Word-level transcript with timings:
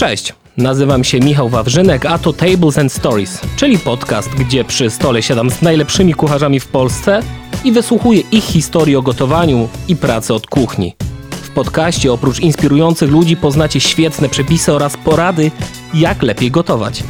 Cześć, 0.00 0.32
nazywam 0.56 1.04
się 1.04 1.20
Michał 1.20 1.48
Wawrzynek, 1.48 2.06
a 2.06 2.18
to 2.18 2.32
Tables 2.32 2.78
and 2.78 2.92
Stories, 2.92 3.40
czyli 3.56 3.78
podcast, 3.78 4.28
gdzie 4.28 4.64
przy 4.64 4.90
stole 4.90 5.22
siadam 5.22 5.50
z 5.50 5.62
najlepszymi 5.62 6.14
kucharzami 6.14 6.60
w 6.60 6.66
Polsce 6.66 7.22
i 7.64 7.72
wysłuchuję 7.72 8.20
ich 8.20 8.44
historii 8.44 8.96
o 8.96 9.02
gotowaniu 9.02 9.68
i 9.88 9.96
pracy 9.96 10.34
od 10.34 10.46
kuchni. 10.46 10.96
W 11.30 11.50
podcaście 11.50 12.12
oprócz 12.12 12.40
inspirujących 12.40 13.10
ludzi 13.10 13.36
poznacie 13.36 13.80
świetne 13.80 14.28
przepisy 14.28 14.72
oraz 14.72 14.96
porady, 14.96 15.50
jak 15.94 16.22
lepiej 16.22 16.50
gotować. 16.50 17.02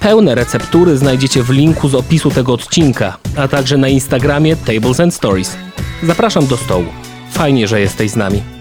Pełne 0.00 0.34
receptury 0.34 0.96
znajdziecie 0.96 1.42
w 1.42 1.50
linku 1.50 1.88
z 1.88 1.94
opisu 1.94 2.30
tego 2.30 2.52
odcinka, 2.52 3.16
a 3.36 3.48
także 3.48 3.76
na 3.76 3.88
Instagramie 3.88 4.56
Tables 4.56 5.00
and 5.00 5.14
Stories. 5.14 5.56
Zapraszam 6.02 6.46
do 6.46 6.56
stołu. 6.56 6.86
Fajnie, 7.30 7.68
że 7.68 7.80
jesteś 7.80 8.10
z 8.10 8.16
nami. 8.16 8.53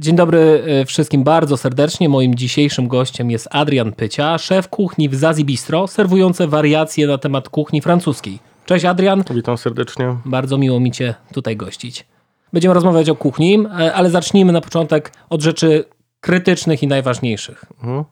Dzień 0.00 0.16
dobry 0.16 0.62
e, 0.66 0.84
wszystkim 0.84 1.24
bardzo 1.24 1.56
serdecznie. 1.56 2.08
Moim 2.08 2.34
dzisiejszym 2.34 2.88
gościem 2.88 3.30
jest 3.30 3.48
Adrian 3.50 3.92
Pycia, 3.92 4.38
szef 4.38 4.68
kuchni 4.68 5.08
w 5.08 5.14
Zazi 5.14 5.44
Bistro, 5.44 5.86
serwujące 5.86 6.48
wariacje 6.48 7.06
na 7.06 7.18
temat 7.18 7.48
kuchni 7.48 7.80
francuskiej. 7.82 8.38
Cześć 8.66 8.84
Adrian. 8.84 9.24
Witam 9.34 9.58
serdecznie. 9.58 10.16
Bardzo 10.24 10.58
miło 10.58 10.80
mi 10.80 10.92
Cię 10.92 11.14
tutaj 11.32 11.56
gościć. 11.56 12.06
Będziemy 12.52 12.74
rozmawiać 12.74 13.08
o 13.08 13.16
kuchni, 13.16 13.66
e, 13.80 13.94
ale 13.94 14.10
zacznijmy 14.10 14.52
na 14.52 14.60
początek 14.60 15.12
od 15.30 15.42
rzeczy 15.42 15.84
krytycznych 16.20 16.82
i 16.82 16.86
najważniejszych. 16.86 17.64
Mhm. 17.82 18.04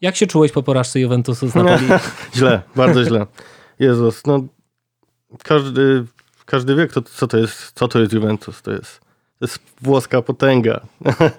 Jak 0.00 0.16
się 0.16 0.26
czułeś 0.26 0.52
po 0.52 0.62
porażce 0.62 1.00
Juventusu 1.00 1.48
z 1.48 1.54
Napoli? 1.54 1.86
źle, 2.36 2.62
bardzo 2.76 3.04
źle. 3.04 3.26
Jezus, 3.78 4.22
no 4.26 4.44
każdy, 5.42 6.04
każdy 6.44 6.74
wie, 6.74 6.86
kto, 6.86 7.02
co, 7.02 7.26
to 7.26 7.38
jest, 7.38 7.72
co 7.74 7.88
to 7.88 8.00
jest 8.00 8.12
Juventus. 8.12 8.62
To 8.62 8.70
jest, 8.70 9.00
jest 9.42 9.58
włoska 9.82 10.22
potęga. 10.22 10.80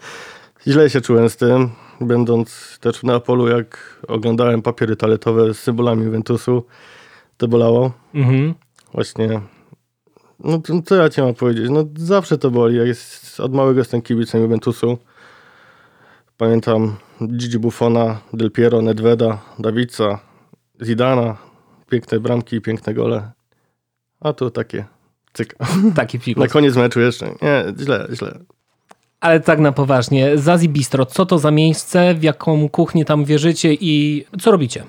źle 0.67 0.89
się 0.89 1.01
czułem 1.01 1.29
z 1.29 1.37
tym, 1.37 1.69
będąc 2.01 2.77
też 2.81 2.97
w 2.97 3.03
Neapolu, 3.03 3.47
jak 3.47 3.99
oglądałem 4.07 4.61
papiery 4.61 4.95
toaletowe 4.95 5.53
z 5.53 5.59
symbolami 5.59 6.05
Juventusu, 6.05 6.65
to 7.37 7.47
bolało. 7.47 7.91
Mhm. 8.13 8.53
Właśnie, 8.93 9.41
no 10.39 10.61
co 10.85 10.95
ja 10.95 11.09
ci 11.09 11.21
mam 11.21 11.33
powiedzieć? 11.33 11.69
No 11.69 11.85
zawsze 11.95 12.37
to 12.37 12.51
boli. 12.51 12.77
Ja 12.77 12.83
jest, 12.83 13.39
od 13.39 13.53
małego 13.53 13.79
jestem 13.79 14.01
kibicem 14.01 14.41
Juventusu. 14.41 14.97
Pamiętam 16.37 16.95
Gigi 17.27 17.59
Buffona, 17.59 18.19
Del 18.33 18.51
Piero, 18.51 18.81
Nedveda, 18.81 19.41
Davica, 19.59 20.19
Zidana. 20.81 21.37
Piękne 21.89 22.19
bramki, 22.19 22.61
piękne 22.61 22.93
gole. 22.93 23.31
A 24.19 24.33
tu 24.33 24.51
takie 24.51 24.85
cyk. 25.33 25.55
Taki 25.95 26.17
Na 26.17 26.23
fikus. 26.23 26.51
koniec 26.51 26.75
meczu 26.75 26.99
jeszcze. 26.99 27.25
Nie, 27.25 27.63
źle, 27.79 28.07
źle. 28.13 28.39
Ale 29.19 29.39
tak 29.39 29.59
na 29.59 29.71
poważnie. 29.71 30.37
Zazi 30.37 30.69
Bistro, 30.69 31.05
co 31.05 31.25
to 31.25 31.39
za 31.39 31.51
miejsce, 31.51 32.15
w 32.15 32.23
jaką 32.23 32.69
kuchnię 32.69 33.05
tam 33.05 33.25
wierzycie 33.25 33.73
i 33.73 34.25
co 34.41 34.51
robicie? 34.51 34.83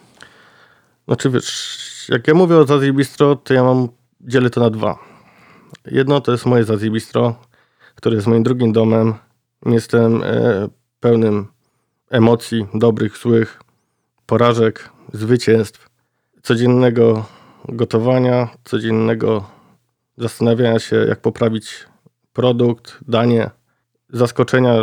Znaczy 1.08 1.30
wiesz, 1.30 2.06
jak 2.08 2.28
ja 2.28 2.34
mówię 2.34 2.56
o 2.56 2.66
Zazie 2.66 2.92
Bistro, 2.92 3.36
to 3.36 3.54
ja 3.54 3.64
mam, 3.64 3.88
dzielę 4.20 4.50
to 4.50 4.60
na 4.60 4.70
dwa. 4.70 4.98
Jedno 5.86 6.20
to 6.20 6.32
jest 6.32 6.46
moje 6.46 6.64
Zazie 6.64 6.90
Bistro, 6.90 7.34
które 7.94 8.16
jest 8.16 8.26
moim 8.26 8.42
drugim 8.42 8.72
domem. 8.72 9.14
Jestem 9.66 10.22
e, 10.22 10.68
pełnym 11.00 11.46
emocji, 12.10 12.66
dobrych, 12.74 13.16
złych, 13.16 13.60
porażek, 14.26 14.90
zwycięstw, 15.12 15.88
codziennego 16.42 17.24
gotowania, 17.68 18.48
codziennego 18.64 19.44
zastanawiania 20.16 20.78
się, 20.78 20.96
jak 20.96 21.20
poprawić 21.20 21.86
produkt, 22.32 22.98
danie, 23.08 23.50
zaskoczenia 24.08 24.82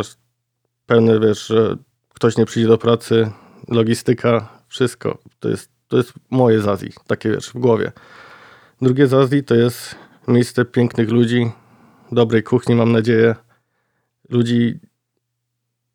pełne, 0.86 1.20
wiesz, 1.20 1.46
że 1.46 1.76
ktoś 2.14 2.36
nie 2.36 2.46
przyjdzie 2.46 2.68
do 2.68 2.78
pracy, 2.78 3.30
logistyka, 3.68 4.48
wszystko. 4.68 5.18
To 5.40 5.48
jest, 5.48 5.70
to 5.88 5.96
jest 5.96 6.12
moje 6.30 6.60
Zazji, 6.60 6.92
takie 7.06 7.30
wiesz, 7.30 7.48
w 7.48 7.58
głowie. 7.58 7.92
Drugie 8.82 9.06
Zazji 9.06 9.44
to 9.44 9.54
jest 9.54 9.94
miejsce 10.28 10.64
pięknych 10.64 11.10
ludzi, 11.10 11.50
dobrej 12.12 12.42
kuchni, 12.42 12.74
mam 12.74 12.92
nadzieję. 12.92 13.34
Ludzi 14.28 14.80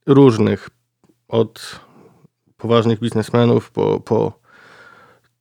różnych, 0.05 0.69
od 1.27 1.79
poważnych 2.57 2.99
biznesmenów 2.99 3.71
po, 3.71 3.99
po 3.99 4.39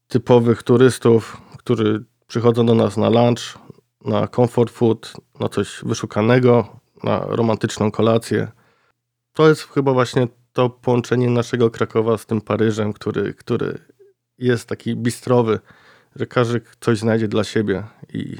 typowych 0.09 0.63
turystów, 0.63 1.41
którzy 1.59 2.05
przychodzą 2.27 2.67
do 2.67 2.75
nas 2.75 2.97
na 2.97 3.09
lunch, 3.09 3.59
na 4.06 4.28
comfort 4.28 4.72
food, 4.72 5.12
na 5.41 5.49
coś 5.49 5.81
wyszukanego, 5.83 6.81
na 7.05 7.27
romantyczną 7.27 7.91
kolację. 7.91 8.49
To 9.33 9.49
jest 9.49 9.62
chyba 9.62 9.93
właśnie 9.93 10.28
to 10.53 10.71
połączenie 10.71 11.31
naszego 11.31 11.71
Krakowa 11.71 12.19
z 12.19 12.27
tym 12.27 12.41
Paryżem, 12.41 12.93
który, 12.93 13.34
który 13.34 13.78
jest 14.39 14.69
taki 14.69 14.97
bistrowy, 14.97 15.59
że 16.16 16.27
każdy 16.27 16.61
coś 16.81 16.99
znajdzie 16.99 17.28
dla 17.28 17.45
siebie 17.45 17.83
i, 18.12 18.37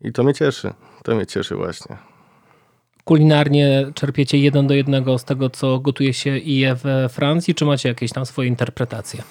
i 0.00 0.12
to 0.12 0.24
mnie 0.24 0.34
cieszy. 0.34 0.72
To 1.02 1.14
mnie 1.14 1.26
cieszy 1.26 1.56
właśnie. 1.56 1.96
Kulinarnie 3.04 3.92
czerpiecie 3.94 4.38
jeden 4.38 4.66
do 4.66 4.74
jednego 4.74 5.18
z 5.18 5.24
tego, 5.24 5.50
co 5.50 5.78
gotuje 5.78 6.14
się 6.14 6.38
i 6.38 6.58
je 6.58 6.74
we 6.74 7.08
Francji, 7.08 7.54
czy 7.54 7.64
macie 7.64 7.88
jakieś 7.88 8.12
tam 8.12 8.26
swoje 8.26 8.48
interpretacje? 8.48 9.22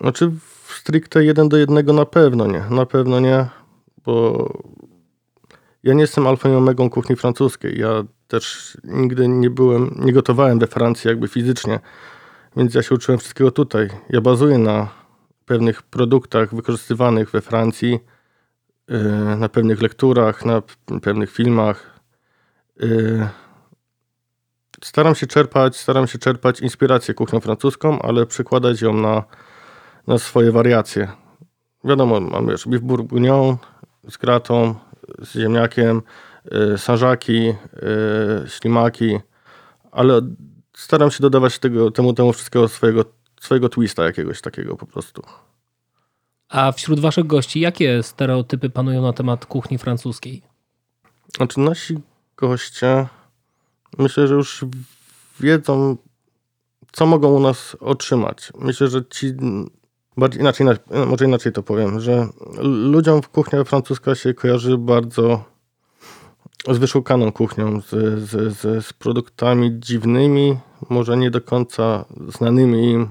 Znaczy 0.00 0.30
w 0.66 0.72
stricte 0.72 1.24
jeden 1.24 1.48
do 1.48 1.56
jednego 1.56 1.92
na 1.92 2.06
pewno 2.06 2.46
nie. 2.46 2.64
Na 2.70 2.86
pewno 2.86 3.20
nie, 3.20 3.46
bo 4.04 4.48
ja 5.82 5.94
nie 5.94 6.00
jestem 6.00 6.26
alfą 6.26 6.52
i 6.52 6.54
omegą 6.54 6.90
kuchni 6.90 7.16
francuskiej. 7.16 7.80
Ja 7.80 8.04
też 8.28 8.76
nigdy 8.84 9.28
nie 9.28 9.50
byłem, 9.50 9.94
nie 9.98 10.12
gotowałem 10.12 10.58
we 10.58 10.66
Francji 10.66 11.08
jakby 11.08 11.28
fizycznie, 11.28 11.80
więc 12.56 12.74
ja 12.74 12.82
się 12.82 12.94
uczyłem 12.94 13.18
wszystkiego 13.18 13.50
tutaj. 13.50 13.88
Ja 14.10 14.20
bazuję 14.20 14.58
na 14.58 14.88
pewnych 15.46 15.82
produktach 15.82 16.54
wykorzystywanych 16.54 17.30
we 17.30 17.40
Francji, 17.40 17.98
yy, 18.88 19.36
na 19.36 19.48
pewnych 19.48 19.82
lekturach, 19.82 20.44
na 20.44 20.62
pewnych 21.02 21.30
filmach. 21.30 22.00
Yy, 22.80 23.28
Staram 24.84 25.14
się 25.14 25.26
czerpać, 25.26 25.76
staram 25.76 26.06
się 26.06 26.18
czerpać 26.18 26.60
inspirację 26.60 27.14
kuchnią 27.14 27.40
francuską, 27.40 28.02
ale 28.02 28.26
przykładać 28.26 28.82
ją 28.82 28.92
na, 28.92 29.24
na 30.06 30.18
swoje 30.18 30.52
wariacje. 30.52 31.08
Wiadomo, 31.84 32.20
mam 32.20 32.46
wiesz, 32.46 32.68
beef 32.68 32.82
bourguignon 32.82 33.56
z 34.08 34.16
gratą, 34.16 34.74
z 35.18 35.32
ziemniakiem, 35.32 36.02
y, 36.74 36.78
sanżaki, 36.78 37.48
y, 37.48 37.54
ślimaki, 38.48 39.18
ale 39.92 40.20
staram 40.76 41.10
się 41.10 41.22
dodawać 41.22 41.58
tego, 41.58 41.90
temu, 41.90 42.12
temu 42.12 42.32
wszystkiego 42.32 42.68
swojego, 42.68 43.04
swojego 43.40 43.68
twista 43.68 44.04
jakiegoś 44.04 44.40
takiego 44.40 44.76
po 44.76 44.86
prostu. 44.86 45.22
A 46.48 46.72
wśród 46.72 47.00
waszych 47.00 47.26
gości, 47.26 47.60
jakie 47.60 48.02
stereotypy 48.02 48.70
panują 48.70 49.02
na 49.02 49.12
temat 49.12 49.46
kuchni 49.46 49.78
francuskiej? 49.78 50.42
Znaczy 51.36 51.60
nasi 51.60 51.98
goście 52.36 53.06
myślę, 53.98 54.28
że 54.28 54.34
już 54.34 54.64
wiedzą, 55.40 55.96
co 56.92 57.06
mogą 57.06 57.28
u 57.28 57.40
nas 57.40 57.76
otrzymać. 57.80 58.52
Myślę, 58.58 58.88
że 58.88 59.04
ci 59.04 59.32
bardziej 60.16 60.40
inaczej, 60.40 60.66
może 61.06 61.24
inaczej 61.24 61.52
to 61.52 61.62
powiem, 61.62 62.00
że 62.00 62.28
ludziom 62.62 63.22
w 63.22 63.28
kuchnia 63.28 63.64
francuska 63.64 64.14
się 64.14 64.34
kojarzy 64.34 64.78
bardzo 64.78 65.44
z 66.70 66.78
wyszukaną 66.78 67.32
kuchnią, 67.32 67.80
z, 67.80 67.90
z, 68.28 68.56
z, 68.58 68.86
z 68.86 68.92
produktami 68.92 69.80
dziwnymi, 69.80 70.58
może 70.90 71.16
nie 71.16 71.30
do 71.30 71.40
końca 71.40 72.04
znanymi 72.28 72.90
im. 72.90 73.08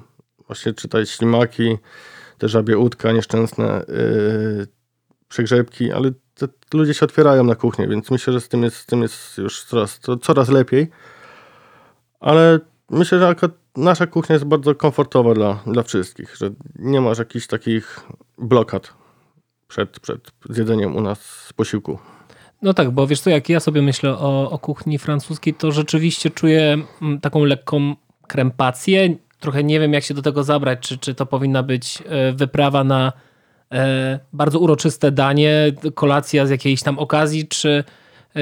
Właśnie 0.48 0.74
czytaj 0.74 1.06
ślimaki, 1.06 1.78
te 2.38 2.50
żabie 2.50 2.78
udka 2.78 3.12
nieszczęsne, 3.12 3.86
yy, 3.88 4.68
przegrzebki, 5.28 5.92
ale 5.92 6.12
te 6.34 6.48
ludzie 6.74 6.94
się 6.94 7.06
otwierają 7.06 7.44
na 7.44 7.56
kuchnię, 7.56 7.88
więc 7.88 8.12
myślę, 8.12 8.34
że 8.34 8.42
z 8.42 8.50
tym 8.50 8.64
jest, 8.64 8.76
z 8.76 8.86
tym 8.86 9.02
jest 9.02 9.38
już 9.38 9.64
coraz, 9.64 10.00
to, 10.00 10.18
coraz 10.18 10.50
lepiej. 10.50 10.90
Ale 12.20 12.60
myślę, 12.92 13.20
że 13.20 13.36
nasza 13.78 14.08
kuchnia 14.08 14.34
jest 14.34 14.46
bardzo 14.46 14.76
komfortowa 14.76 15.34
dla, 15.34 15.60
dla 15.68 15.84
wszystkich, 15.84 16.36
że 16.38 16.50
nie 16.80 17.02
masz 17.02 17.20
jakichś 17.20 17.48
takich 17.48 18.00
blokad 18.38 18.94
przed, 19.68 20.00
przed 20.00 20.32
zjedzeniem 20.50 20.96
u 20.96 21.02
nas 21.02 21.50
posiłku. 21.56 22.00
No 22.62 22.74
tak, 22.74 22.92
bo 22.92 23.08
wiesz 23.08 23.22
co, 23.22 23.30
jak 23.30 23.50
ja 23.50 23.60
sobie 23.60 23.82
myślę 23.82 24.12
o, 24.12 24.52
o 24.52 24.60
kuchni 24.60 24.98
francuskiej, 24.98 25.54
to 25.54 25.72
rzeczywiście 25.72 26.30
czuję 26.30 26.78
mm, 27.02 27.20
taką 27.20 27.44
lekką 27.44 27.96
krępację. 28.28 29.16
Trochę 29.40 29.64
nie 29.64 29.80
wiem, 29.80 29.94
jak 29.94 30.04
się 30.04 30.14
do 30.14 30.22
tego 30.22 30.44
zabrać, 30.44 30.80
czy, 30.80 30.98
czy 30.98 31.16
to 31.16 31.26
powinna 31.26 31.64
być 31.64 32.04
e, 32.06 32.34
wyprawa 32.34 32.84
na 32.84 33.14
e, 33.72 34.20
bardzo 34.34 34.60
uroczyste 34.60 35.12
danie, 35.12 35.72
kolacja 35.96 36.46
z 36.46 36.50
jakiejś 36.50 36.84
tam 36.84 37.00
okazji, 37.00 37.48
czy 37.48 37.84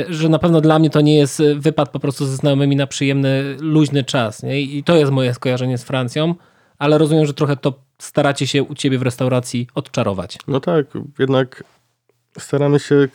że 0.10 0.30
na 0.30 0.40
pewno 0.40 0.62
dla 0.62 0.80
mnie 0.80 0.90
to 0.90 1.02
nie 1.02 1.18
jest 1.18 1.40
e, 1.40 1.56
wypad 1.56 1.90
po 1.90 2.00
prostu 2.00 2.26
ze 2.26 2.36
znajomymi 2.36 2.76
na 2.76 2.88
przyjemny, 2.88 3.58
luźny 3.60 4.04
czas. 4.04 4.44
Nie? 4.44 4.62
I 4.62 4.84
to 4.84 4.96
jest 4.96 5.12
moje 5.12 5.34
skojarzenie 5.34 5.78
z 5.78 5.84
Francją, 5.84 6.36
ale 6.78 6.98
rozumiem, 6.98 7.26
że 7.26 7.34
trochę 7.34 7.58
to 7.58 7.74
staracie 7.98 8.48
się 8.48 8.64
u 8.64 8.76
ciebie 8.76 8.98
w 8.98 9.02
restauracji 9.02 9.68
odczarować. 9.76 10.38
No 10.48 10.60
tak, 10.60 10.86
jednak 11.20 11.64
staramy 12.40 12.80
się 12.80 13.08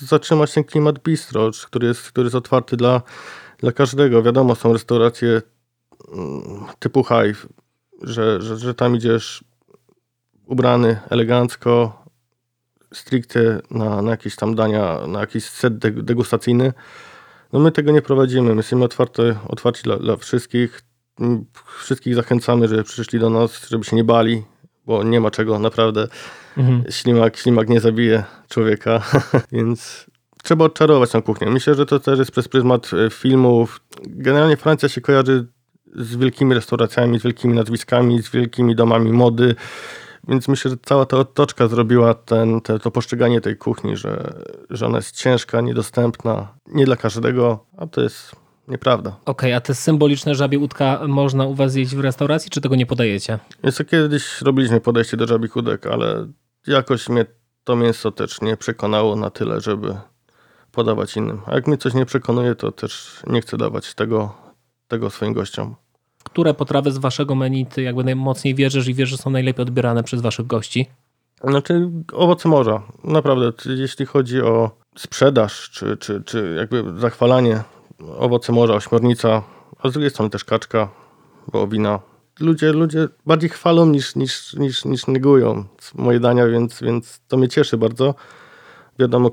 zatrzymać 0.00 0.54
ten 0.54 0.64
klimat 0.64 0.98
bistro, 0.98 1.50
który 1.66 1.86
jest, 1.86 2.02
który 2.02 2.26
jest 2.26 2.36
otwarty 2.36 2.76
dla, 2.76 3.02
dla 3.58 3.72
każdego. 3.72 4.22
Wiadomo, 4.22 4.54
są 4.54 4.72
restauracje 4.72 5.42
mm, 6.12 6.64
typu 6.78 7.04
Hive, 7.04 7.46
że, 8.02 8.42
że, 8.42 8.56
że 8.56 8.74
tam 8.74 8.96
idziesz 8.96 9.44
ubrany 10.46 11.00
elegancko, 11.10 11.99
stricte 12.94 13.60
na, 13.70 14.02
na 14.02 14.10
jakieś 14.10 14.36
tam 14.36 14.54
dania, 14.54 15.06
na 15.06 15.20
jakiś 15.20 15.44
set 15.44 15.78
degustacyjny. 15.78 16.72
No 17.52 17.60
my 17.60 17.72
tego 17.72 17.92
nie 17.92 18.02
prowadzimy. 18.02 18.50
My 18.50 18.56
jesteśmy 18.56 18.84
otwarte, 18.84 19.36
otwarci 19.48 19.82
dla, 19.82 19.96
dla 19.96 20.16
wszystkich. 20.16 20.80
Mm, 21.20 21.44
wszystkich 21.78 22.14
zachęcamy, 22.14 22.68
żeby 22.68 22.84
przyszli 22.84 23.18
do 23.18 23.30
nas, 23.30 23.68
żeby 23.68 23.84
się 23.84 23.96
nie 23.96 24.04
bali, 24.04 24.42
bo 24.86 25.02
nie 25.02 25.20
ma 25.20 25.30
czego, 25.30 25.58
naprawdę. 25.58 26.08
Mhm. 26.56 26.84
Ślimak, 26.90 27.36
ślimak 27.36 27.68
nie 27.68 27.80
zabije 27.80 28.24
człowieka, 28.48 29.02
więc 29.52 30.06
trzeba 30.42 30.64
odczarować 30.64 31.10
tę 31.10 31.22
kuchnię. 31.22 31.50
Myślę, 31.50 31.74
że 31.74 31.86
to 31.86 32.00
też 32.00 32.18
jest 32.18 32.30
przez 32.30 32.48
pryzmat 32.48 32.90
e, 32.94 33.10
filmów. 33.10 33.80
Generalnie 34.06 34.56
Francja 34.56 34.88
się 34.88 35.00
kojarzy 35.00 35.46
z 35.94 36.16
wielkimi 36.16 36.54
restauracjami, 36.54 37.20
z 37.20 37.22
wielkimi 37.22 37.54
nazwiskami, 37.54 38.22
z 38.22 38.30
wielkimi 38.30 38.74
domami 38.74 39.12
mody. 39.12 39.54
Więc 40.30 40.48
myślę, 40.48 40.70
że 40.70 40.76
cała 40.82 41.06
ta 41.06 41.16
otoczka 41.16 41.68
zrobiła 41.68 42.14
ten, 42.14 42.60
te, 42.60 42.78
to 42.78 42.90
postrzeganie 42.90 43.40
tej 43.40 43.56
kuchni, 43.56 43.96
że, 43.96 44.34
że 44.70 44.86
ona 44.86 44.96
jest 44.96 45.16
ciężka, 45.16 45.60
niedostępna, 45.60 46.54
nie 46.66 46.84
dla 46.84 46.96
każdego, 46.96 47.66
a 47.76 47.86
to 47.86 48.00
jest 48.00 48.36
nieprawda. 48.68 49.10
Okej, 49.10 49.24
okay, 49.24 49.54
a 49.54 49.60
te 49.60 49.74
symboliczne 49.74 50.34
żabie 50.34 50.58
udka 50.58 51.00
można 51.08 51.44
u 51.44 51.54
was 51.54 51.76
jeść 51.76 51.96
w 51.96 52.00
restauracji, 52.00 52.50
czy 52.50 52.60
tego 52.60 52.76
nie 52.76 52.86
podajecie? 52.86 53.38
Więc 53.64 53.82
kiedyś 53.90 54.42
robiliśmy 54.42 54.80
podejście 54.80 55.16
do 55.16 55.26
żabich 55.26 55.56
udek, 55.56 55.86
ale 55.86 56.26
jakoś 56.66 57.08
mnie 57.08 57.26
to 57.64 57.76
mięso 57.76 58.10
też 58.12 58.40
nie 58.40 58.56
przekonało 58.56 59.16
na 59.16 59.30
tyle, 59.30 59.60
żeby 59.60 59.96
podawać 60.72 61.16
innym. 61.16 61.40
A 61.46 61.54
jak 61.54 61.66
mnie 61.66 61.76
coś 61.76 61.94
nie 61.94 62.06
przekonuje, 62.06 62.54
to 62.54 62.72
też 62.72 63.20
nie 63.26 63.40
chcę 63.40 63.56
dawać 63.56 63.94
tego, 63.94 64.34
tego 64.88 65.10
swoim 65.10 65.32
gościom. 65.32 65.76
Które 66.24 66.54
potrawy 66.54 66.92
z 66.92 66.98
waszego 66.98 67.34
menu 67.34 67.66
ty 67.66 67.82
jakby 67.82 68.04
najmocniej 68.04 68.54
wierzysz 68.54 68.88
i 68.88 68.94
wierzysz, 68.94 69.10
że 69.18 69.22
są 69.22 69.30
najlepiej 69.30 69.62
odbierane 69.62 70.02
przez 70.02 70.20
waszych 70.20 70.46
gości? 70.46 70.86
Znaczy 71.44 71.90
owoce 72.12 72.48
morza. 72.48 72.82
Naprawdę, 73.04 73.52
jeśli 73.66 74.06
chodzi 74.06 74.42
o 74.42 74.70
sprzedaż, 74.96 75.70
czy, 75.70 75.96
czy, 75.96 76.22
czy 76.22 76.54
jakby 76.56 77.00
zachwalanie 77.00 77.62
owoce 78.18 78.52
morza, 78.52 78.74
ośmiornica, 78.74 79.42
a 79.78 79.88
z 79.88 79.92
drugiej 79.92 80.10
strony 80.10 80.30
też 80.30 80.44
kaczka, 80.44 80.88
wołowina. 81.52 82.00
Ludzie, 82.40 82.72
ludzie 82.72 83.08
bardziej 83.26 83.50
chwalą 83.50 83.86
niż, 83.86 84.16
niż, 84.16 84.54
niż, 84.54 84.84
niż 84.84 85.06
negują 85.06 85.64
moje 85.94 86.20
dania, 86.20 86.46
więc, 86.46 86.82
więc 86.82 87.20
to 87.28 87.36
mnie 87.36 87.48
cieszy 87.48 87.76
bardzo. 87.76 88.14
Wiadomo, 88.98 89.30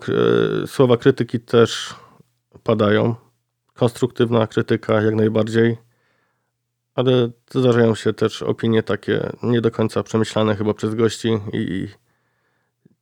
słowa 0.66 0.98
krytyki 0.98 1.40
też 1.40 1.96
padają. 2.64 3.16
Konstruktywna 3.74 4.48
krytyka 4.48 5.02
jak 5.02 5.16
najbardziej. 5.16 5.78
Ale 6.98 7.30
zdarzają 7.52 7.96
się 7.96 8.14
też 8.14 8.42
opinie 8.42 8.84
takie 8.84 9.30
nie 9.44 9.62
do 9.62 9.72
końca 9.72 10.04
przemyślane 10.04 10.56
chyba 10.56 10.74
przez 10.74 10.96
gości 10.96 11.30
i 11.54 11.88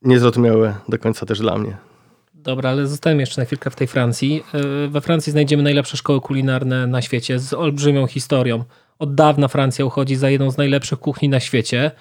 niezrozumiałe 0.01 0.75
do 0.89 0.99
końca 0.99 1.25
też 1.25 1.39
dla 1.39 1.57
mnie. 1.57 1.77
Dobra, 2.33 2.69
ale 2.69 2.87
zostałem 2.87 3.19
jeszcze 3.19 3.41
na 3.41 3.45
chwilkę 3.45 3.69
w 3.69 3.75
tej 3.75 3.87
Francji. 3.87 4.43
E, 4.53 4.87
we 4.87 5.01
Francji 5.01 5.31
znajdziemy 5.31 5.63
najlepsze 5.63 5.97
szkoły 5.97 6.21
kulinarne 6.21 6.87
na 6.87 7.01
świecie 7.01 7.39
z 7.39 7.53
olbrzymią 7.53 8.07
historią. 8.07 8.63
Od 8.99 9.15
dawna 9.15 9.47
Francja 9.47 9.85
uchodzi 9.85 10.15
za 10.15 10.29
jedną 10.29 10.51
z 10.51 10.57
najlepszych 10.57 10.99
kuchni 10.99 11.29
na 11.29 11.39
świecie. 11.39 11.91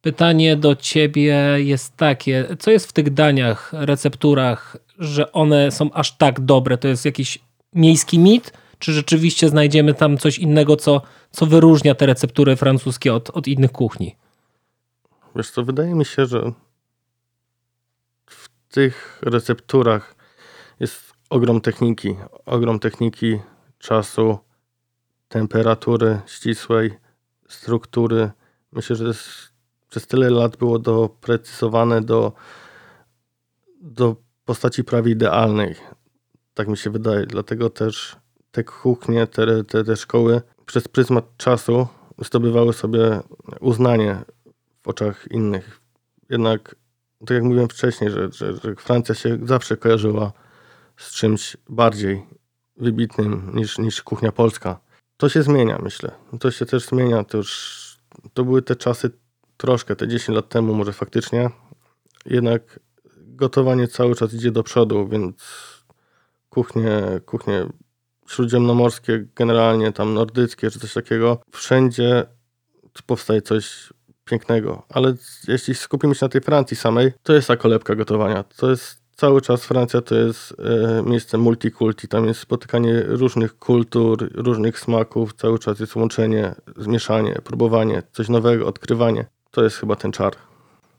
Pytanie 0.00 0.56
do 0.56 0.76
ciebie 0.76 1.36
jest 1.56 1.96
takie, 1.96 2.44
co 2.58 2.70
jest 2.70 2.86
w 2.88 2.92
tych 2.92 3.10
daniach, 3.14 3.72
recepturach, 3.72 4.76
że 4.98 5.32
one 5.32 5.70
są 5.70 5.92
aż 5.92 6.16
tak 6.16 6.40
dobre? 6.40 6.78
To 6.78 6.88
jest 6.88 7.04
jakiś 7.04 7.38
miejski 7.74 8.18
mit? 8.18 8.52
Czy 8.78 8.92
rzeczywiście 8.92 9.48
znajdziemy 9.48 9.94
tam 9.94 10.18
coś 10.18 10.38
innego, 10.38 10.76
co, 10.76 11.02
co 11.30 11.46
wyróżnia 11.46 11.94
te 11.94 12.06
receptury 12.06 12.56
francuskie 12.56 13.14
od, 13.14 13.30
od 13.30 13.48
innych 13.48 13.72
kuchni? 13.72 14.16
Wiesz 15.36 15.50
co, 15.50 15.64
wydaje 15.64 15.94
mi 15.94 16.04
się, 16.04 16.26
że 16.26 16.52
w 18.26 18.48
tych 18.68 19.18
recepturach 19.22 20.14
jest 20.80 21.12
ogrom 21.30 21.60
techniki. 21.60 22.16
Ogrom 22.46 22.78
techniki, 22.78 23.38
czasu, 23.78 24.38
temperatury 25.28 26.20
ścisłej, 26.26 26.98
struktury. 27.48 28.30
Myślę, 28.72 28.96
że 28.96 29.12
przez 29.90 30.06
tyle 30.06 30.30
lat 30.30 30.56
było 30.56 30.78
doprecyzowane 30.78 32.02
do, 32.02 32.32
do 33.80 34.16
postaci 34.44 34.84
prawie 34.84 35.12
idealnej. 35.12 35.74
Tak 36.54 36.68
mi 36.68 36.76
się 36.76 36.90
wydaje. 36.90 37.26
Dlatego 37.26 37.70
też 37.70 38.16
te 38.50 38.64
kuchnie, 38.64 39.26
te, 39.26 39.64
te, 39.64 39.84
te 39.84 39.96
szkoły 39.96 40.42
przez 40.66 40.88
pryzmat 40.88 41.36
czasu 41.36 41.86
zdobywały 42.18 42.72
sobie 42.72 43.20
uznanie 43.60 44.22
w 44.82 44.88
oczach 44.88 45.26
innych. 45.30 45.80
Jednak, 46.30 46.76
tak 47.20 47.30
jak 47.30 47.42
mówiłem 47.42 47.68
wcześniej, 47.68 48.10
że, 48.10 48.32
że, 48.32 48.52
że 48.56 48.74
Francja 48.76 49.14
się 49.14 49.38
zawsze 49.44 49.76
kojarzyła 49.76 50.32
z 50.96 51.12
czymś 51.12 51.56
bardziej 51.68 52.26
wybitnym 52.76 53.50
niż, 53.54 53.78
niż 53.78 54.02
kuchnia 54.02 54.32
polska. 54.32 54.80
To 55.16 55.28
się 55.28 55.42
zmienia, 55.42 55.78
myślę. 55.82 56.10
To 56.40 56.50
się 56.50 56.66
też 56.66 56.86
zmienia. 56.86 57.24
To 57.24 57.36
już 57.36 57.78
to 58.34 58.44
były 58.44 58.62
te 58.62 58.76
czasy 58.76 59.10
troszkę, 59.56 59.96
te 59.96 60.08
10 60.08 60.36
lat 60.36 60.48
temu 60.48 60.74
może 60.74 60.92
faktycznie. 60.92 61.50
Jednak 62.26 62.80
gotowanie 63.16 63.88
cały 63.88 64.14
czas 64.14 64.34
idzie 64.34 64.50
do 64.50 64.62
przodu, 64.62 65.08
więc 65.08 65.34
kuchnie, 66.48 67.02
kuchnie 67.26 67.66
śródziemnomorskie, 68.28 69.24
generalnie 69.36 69.92
tam 69.92 70.14
nordyckie 70.14 70.70
czy 70.70 70.80
coś 70.80 70.94
takiego, 70.94 71.38
wszędzie 71.50 72.26
powstaje 73.06 73.42
coś 73.42 73.92
pięknego. 74.24 74.82
Ale 74.88 75.14
jeśli 75.48 75.74
skupimy 75.74 76.14
się 76.14 76.24
na 76.26 76.28
tej 76.28 76.40
Francji 76.40 76.76
samej, 76.76 77.12
to 77.22 77.32
jest 77.32 77.48
ta 77.48 77.56
kolebka 77.56 77.94
gotowania. 77.94 78.44
To 78.56 78.70
jest 78.70 79.02
cały 79.16 79.40
czas 79.40 79.64
Francja 79.64 80.00
to 80.00 80.14
jest 80.14 80.54
e, 80.58 81.02
miejsce 81.10 81.38
multikulti. 81.38 82.08
Tam 82.08 82.26
jest 82.26 82.40
spotykanie 82.40 83.02
różnych 83.06 83.58
kultur, 83.58 84.30
różnych 84.34 84.78
smaków, 84.78 85.34
cały 85.34 85.58
czas 85.58 85.80
jest 85.80 85.96
łączenie, 85.96 86.54
zmieszanie, 86.76 87.34
próbowanie, 87.44 88.02
coś 88.12 88.28
nowego, 88.28 88.66
odkrywanie. 88.66 89.26
To 89.50 89.64
jest 89.64 89.76
chyba 89.76 89.96
ten 89.96 90.12
czar. 90.12 90.32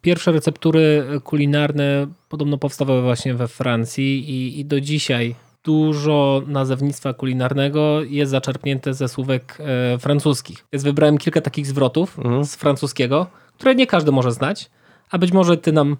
Pierwsze 0.02 0.32
receptury 0.32 1.06
kulinarne 1.24 2.08
podobno 2.30 2.58
powstawały 2.58 3.02
właśnie 3.02 3.34
we 3.34 3.48
Francji 3.48 4.30
i, 4.30 4.60
i 4.60 4.66
do 4.66 4.82
dzisiaj 4.82 5.36
dużo 5.70 6.42
nazewnictwa 6.48 7.14
kulinarnego 7.14 8.02
jest 8.04 8.32
zaczerpnięte 8.32 8.94
ze 8.94 9.08
słówek 9.08 9.58
e, 9.60 9.98
francuskich. 10.00 10.66
Więc 10.74 10.84
wybrałem 10.84 11.18
kilka 11.18 11.42
takich 11.42 11.68
zwrotów 11.68 12.20
mhm. 12.20 12.46
z 12.46 12.56
francuskiego, 12.56 13.28
które 13.58 13.76
nie 13.76 13.88
każdy 13.88 14.12
może 14.12 14.32
znać, 14.32 14.70
a 15.10 15.18
być 15.18 15.32
może 15.32 15.58
ty 15.58 15.72
nam 15.72 15.92
e, 15.92 15.96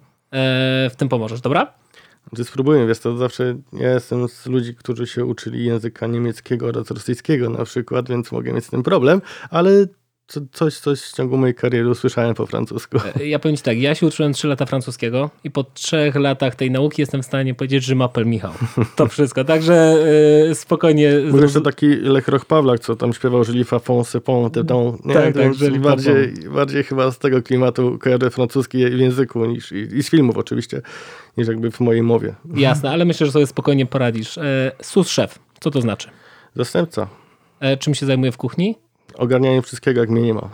w 0.90 0.96
tym 0.96 1.08
pomożesz, 1.08 1.40
dobra? 1.40 1.72
Ty 2.36 2.44
spróbuję, 2.44 2.86
wiesz, 2.86 2.98
to 2.98 3.16
zawsze 3.16 3.56
ja 3.72 3.90
jestem 3.90 4.28
z 4.28 4.46
ludzi, 4.46 4.74
którzy 4.74 5.06
się 5.06 5.24
uczyli 5.24 5.64
języka 5.64 6.06
niemieckiego 6.06 6.66
oraz 6.66 6.90
rosyjskiego 6.90 7.50
na 7.50 7.64
przykład, 7.64 8.08
więc 8.08 8.32
mogę 8.32 8.52
mieć 8.52 8.64
z 8.64 8.70
tym 8.70 8.82
problem, 8.82 9.22
ale 9.50 9.70
coś, 10.52 10.78
coś 10.78 11.00
w 11.00 11.16
ciągu 11.16 11.36
mojej 11.36 11.54
kariery 11.54 11.88
usłyszałem 11.88 12.34
po 12.34 12.46
francusku. 12.46 12.98
E, 13.20 13.26
ja 13.26 13.38
powiem 13.38 13.56
ci 13.56 13.62
tak, 13.62 13.78
ja 13.78 13.94
się 13.94 14.06
uczyłem 14.06 14.32
3 14.32 14.48
lata 14.48 14.66
francuskiego 14.66 15.30
i 15.44 15.50
po 15.50 15.64
trzech 15.64 16.14
latach 16.14 16.54
tej 16.54 16.70
nauki 16.70 17.02
jestem 17.02 17.22
w 17.22 17.26
stanie 17.26 17.54
powiedzieć, 17.54 17.84
że 17.84 17.94
Mapel 17.94 18.26
Michał. 18.26 18.52
To 18.96 19.06
wszystko, 19.06 19.44
także 19.44 19.96
yy, 20.48 20.54
spokojnie. 20.54 21.12
Był 21.30 21.42
jeszcze 21.42 21.60
taki 21.60 21.86
Lech 21.86 22.28
Roch 22.28 22.44
Pawlak, 22.44 22.80
co 22.80 22.96
tam 22.96 23.12
śpiewał, 23.12 23.44
że 23.44 23.52
Lifa 23.52 23.78
font 23.78 24.06
c'est 24.06 24.20
pont. 24.20 24.56
Nie, 25.04 25.14
tak, 25.14 25.34
tak, 25.34 25.54
że 25.54 25.70
bardziej, 25.70 26.34
bardziej 26.54 26.84
chyba 26.84 27.10
z 27.10 27.18
tego 27.18 27.42
klimatu 27.42 27.98
kojarzę 27.98 28.30
francuski 28.30 28.86
w 28.86 28.98
języku 28.98 29.44
niż, 29.44 29.72
i, 29.72 29.76
i, 29.76 30.02
z 30.02 30.10
filmów 30.10 30.36
oczywiście, 30.36 30.82
niż 31.36 31.48
jakby 31.48 31.70
w 31.70 31.80
mojej 31.80 32.02
mowie. 32.02 32.34
Jasne, 32.54 32.90
ale 32.90 33.04
myślę, 33.04 33.26
że 33.26 33.32
sobie 33.32 33.46
spokojnie 33.46 33.86
poradzisz. 33.86 34.38
E, 34.38 34.72
sus 34.82 35.08
szef, 35.08 35.38
co 35.60 35.70
to 35.70 35.80
znaczy? 35.80 36.08
Zastępca. 36.56 37.08
Czym 37.78 37.94
się 37.94 38.06
zajmuje 38.06 38.32
w 38.32 38.36
kuchni? 38.36 38.76
Ogarnianiem 39.20 39.62
wszystkiego, 39.62 40.00
jak 40.00 40.10
mnie 40.10 40.22
nie 40.22 40.34
ma. 40.34 40.50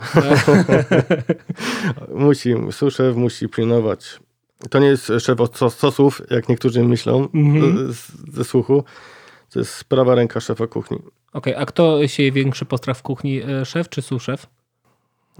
musi, 2.25 2.55
szef 2.89 3.15
musi 3.15 3.49
pilnować. 3.49 4.19
To 4.69 4.79
nie 4.79 4.87
jest 4.87 5.11
szef 5.19 5.41
od 5.41 5.57
sosów, 5.57 6.21
jak 6.29 6.49
niektórzy 6.49 6.83
myślą 6.83 7.25
mm-hmm. 7.25 7.93
ze 8.31 8.43
słuchu. 8.43 8.83
To 9.49 9.59
jest 9.59 9.73
sprawa 9.73 10.15
ręka 10.15 10.39
szefa 10.39 10.67
kuchni. 10.67 10.97
Okej, 10.97 11.53
okay, 11.53 11.57
a 11.57 11.65
kto 11.65 12.07
się 12.07 12.31
większy 12.31 12.65
postrach 12.65 12.97
w 12.97 13.01
kuchni, 13.01 13.41
e, 13.43 13.65
szef 13.65 13.89
czy 13.89 14.01
suszef? 14.01 14.47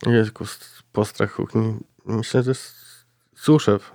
Jest 0.06 0.32
postrach 0.92 1.34
kuchni. 1.36 1.74
Myślę, 2.06 2.44
że 2.44 2.52
jest 2.52 2.76
suszef. 3.36 3.92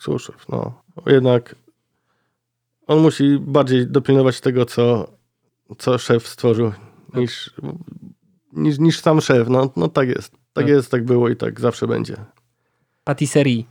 Suszef, 0.00 0.48
no. 0.48 0.82
Jednak 1.06 1.54
on 2.86 3.00
musi 3.00 3.38
bardziej 3.38 3.86
dopilnować 3.86 4.40
tego, 4.40 4.66
co, 4.66 5.10
co 5.78 5.98
szef 5.98 6.28
stworzył, 6.28 6.72
niż 7.14 7.50
niż, 8.52 8.78
niż 8.78 9.00
sam 9.00 9.20
szef. 9.20 9.48
No, 9.48 9.72
no 9.76 9.88
tak 9.88 10.08
jest. 10.08 10.30
Tak, 10.30 10.40
tak 10.52 10.68
jest, 10.68 10.90
tak 10.90 11.04
było 11.04 11.28
i 11.28 11.36
tak 11.36 11.60
zawsze 11.60 11.86
będzie. 11.86 12.16
Patisserie. 13.04 13.62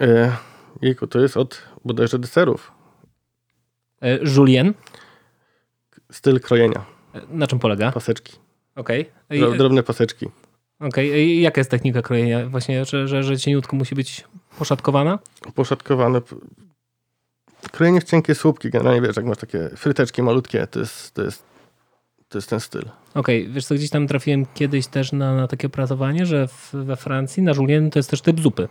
E, 0.00 0.36
jejku, 0.82 1.06
to 1.06 1.20
jest 1.20 1.36
od 1.36 1.62
bodajże 1.84 2.18
deserów. 2.18 2.72
E, 4.02 4.18
Julien? 4.18 4.74
styl 6.12 6.40
krojenia. 6.40 6.84
Na 7.28 7.46
czym 7.46 7.58
polega? 7.58 7.92
Paseczki. 7.92 8.32
Okej. 8.76 9.10
Okay. 9.26 9.38
Dro- 9.38 9.56
Drobne 9.56 9.82
paseczki. 9.82 10.26
Okej. 10.80 11.08
Okay. 11.08 11.26
Jaka 11.26 11.60
jest 11.60 11.70
technika 11.70 12.02
krojenia? 12.02 12.48
Właśnie, 12.48 12.84
że, 12.84 13.08
że, 13.08 13.22
że 13.22 13.38
cieniutko 13.38 13.76
musi 13.76 13.94
być 13.94 14.24
poszatkowana? 14.58 15.18
Poszatkowane. 15.54 16.20
Krojenie 17.72 18.00
w 18.00 18.04
cienkie 18.04 18.34
słupki, 18.34 18.70
generalnie 18.70 19.00
wiesz, 19.00 19.16
jak 19.16 19.24
masz 19.24 19.38
takie 19.38 19.68
fryteczki 19.76 20.22
malutkie, 20.22 20.66
to 20.66 20.80
jest, 20.80 21.14
to 21.14 21.22
jest, 21.22 21.44
to 22.28 22.38
jest 22.38 22.50
ten 22.50 22.60
styl. 22.60 22.82
Okej, 23.14 23.42
okay. 23.42 23.54
wiesz 23.54 23.66
co, 23.66 23.74
gdzieś 23.74 23.90
tam 23.90 24.06
trafiłem 24.06 24.46
kiedyś 24.54 24.86
też 24.86 25.12
na, 25.12 25.36
na 25.36 25.46
takie 25.48 25.66
opracowanie, 25.66 26.26
że 26.26 26.48
w, 26.48 26.72
we 26.72 26.96
Francji 26.96 27.42
na 27.42 27.54
żulien 27.54 27.90
to 27.90 27.98
jest 27.98 28.10
też 28.10 28.20
typ 28.20 28.40
zupy. 28.40 28.68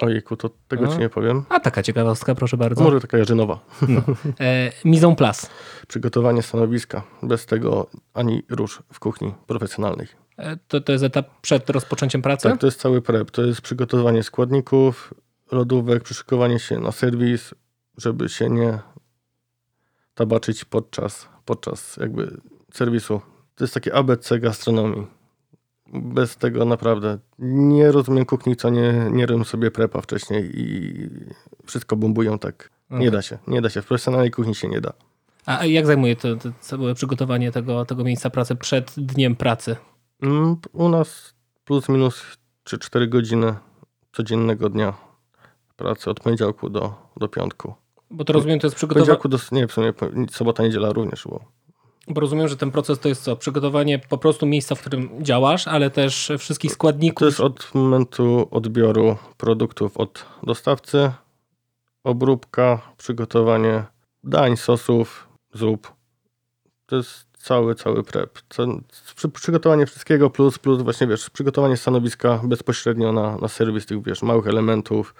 Ojejku, 0.00 0.36
to 0.36 0.50
tego 0.68 0.84
A. 0.84 0.88
ci 0.88 0.98
nie 0.98 1.08
powiem. 1.08 1.44
A 1.48 1.60
taka 1.60 1.82
ciekawostka, 1.82 2.34
proszę 2.34 2.56
bardzo. 2.56 2.84
Może 2.84 3.00
taka 3.00 3.18
jarzynowa. 3.18 3.60
No. 3.88 4.02
E, 4.40 4.72
mise 4.84 5.16
place. 5.16 5.46
Przygotowanie 5.88 6.42
stanowiska. 6.42 7.02
Bez 7.22 7.46
tego 7.46 7.86
ani 8.14 8.42
rusz 8.48 8.82
w 8.92 9.00
kuchni 9.00 9.34
profesjonalnej. 9.46 10.06
E, 10.36 10.56
to, 10.56 10.80
to 10.80 10.92
jest 10.92 11.04
etap 11.04 11.40
przed 11.40 11.70
rozpoczęciem 11.70 12.22
pracy? 12.22 12.48
Tak, 12.48 12.60
to 12.60 12.66
jest 12.66 12.80
cały 12.80 13.02
prep. 13.02 13.30
To 13.30 13.42
jest 13.42 13.60
przygotowanie 13.60 14.22
składników, 14.22 15.14
lodówek, 15.52 16.02
przyszykowanie 16.02 16.58
się 16.58 16.78
na 16.78 16.92
serwis, 16.92 17.54
żeby 17.98 18.28
się 18.28 18.50
nie 18.50 18.78
tabaczyć 20.14 20.64
podczas, 20.64 21.28
podczas 21.50 21.96
jakby 21.96 22.40
serwisu. 22.72 23.20
To 23.54 23.64
jest 23.64 23.74
takie 23.74 23.94
ABC 23.94 24.38
gastronomii. 24.38 25.06
Bez 25.92 26.36
tego 26.36 26.64
naprawdę 26.64 27.18
nie 27.38 27.92
rozumiem 27.92 28.24
kuchni, 28.24 28.56
co 28.56 28.70
nie, 28.70 28.92
nie 29.12 29.26
robią 29.26 29.44
sobie 29.44 29.70
prepa 29.70 30.00
wcześniej 30.00 30.50
i 30.54 30.94
wszystko 31.66 31.96
bombują 31.96 32.38
tak. 32.38 32.70
Nie 32.90 32.96
Okej. 32.96 33.10
da 33.10 33.22
się, 33.22 33.38
nie 33.46 33.62
da 33.62 33.70
się. 33.70 33.82
W 33.82 33.86
profesjonalnej 33.86 34.30
kuchni 34.30 34.54
się 34.54 34.68
nie 34.68 34.80
da. 34.80 34.92
A 35.46 35.66
jak 35.66 35.86
zajmuje 35.86 36.16
to, 36.16 36.36
to 36.36 36.48
całe 36.60 36.94
przygotowanie 36.94 37.52
tego, 37.52 37.84
tego 37.84 38.04
miejsca 38.04 38.30
pracy 38.30 38.56
przed 38.56 38.94
dniem 38.96 39.36
pracy? 39.36 39.76
Mm, 40.22 40.56
U 40.72 40.88
nas 40.88 41.34
plus 41.64 41.88
minus 41.88 42.22
3-4 42.68 43.08
godziny 43.08 43.54
codziennego 44.12 44.68
dnia 44.68 44.94
pracy 45.76 46.10
od 46.10 46.20
poniedziałku 46.20 46.70
do, 46.70 46.94
do 47.16 47.28
piątku. 47.28 47.74
Bo 48.10 48.24
to 48.24 48.32
rozumiem, 48.32 48.60
to 48.60 48.66
jest 48.66 48.76
przygotowanie. 48.76 49.18
Nie, 49.52 49.66
w 49.68 49.72
sumie 49.72 49.92
sobota, 50.30 50.62
niedziela 50.62 50.92
również 50.92 51.22
było. 51.22 51.44
Bo 52.08 52.20
rozumiem, 52.20 52.48
że 52.48 52.56
ten 52.56 52.70
proces 52.70 52.98
to 52.98 53.08
jest 53.08 53.22
co? 53.22 53.36
Przygotowanie 53.36 53.98
po 53.98 54.18
prostu 54.18 54.46
miejsca, 54.46 54.74
w 54.74 54.80
którym 54.80 55.24
działasz, 55.24 55.68
ale 55.68 55.90
też 55.90 56.32
wszystkich 56.38 56.72
składników. 56.72 57.20
To 57.20 57.26
jest 57.26 57.40
od 57.40 57.74
momentu 57.74 58.48
odbioru 58.50 59.16
produktów 59.36 59.96
od 59.96 60.26
dostawcy, 60.42 61.12
obróbka, 62.04 62.80
przygotowanie 62.96 63.84
dań, 64.24 64.56
sosów, 64.56 65.28
zup. 65.54 65.92
To 66.86 66.96
jest 66.96 67.26
cały, 67.38 67.74
cały 67.74 68.02
prep. 68.02 68.40
Przygotowanie 69.32 69.86
wszystkiego 69.86 70.30
plus, 70.30 70.58
plus 70.58 70.82
właśnie 70.82 71.06
wiesz, 71.06 71.30
przygotowanie 71.30 71.76
stanowiska 71.76 72.40
bezpośrednio 72.44 73.12
na, 73.12 73.36
na 73.36 73.48
serwis 73.48 73.86
tych 73.86 74.02
wiesz, 74.02 74.22
małych 74.22 74.46
elementów 74.46 75.14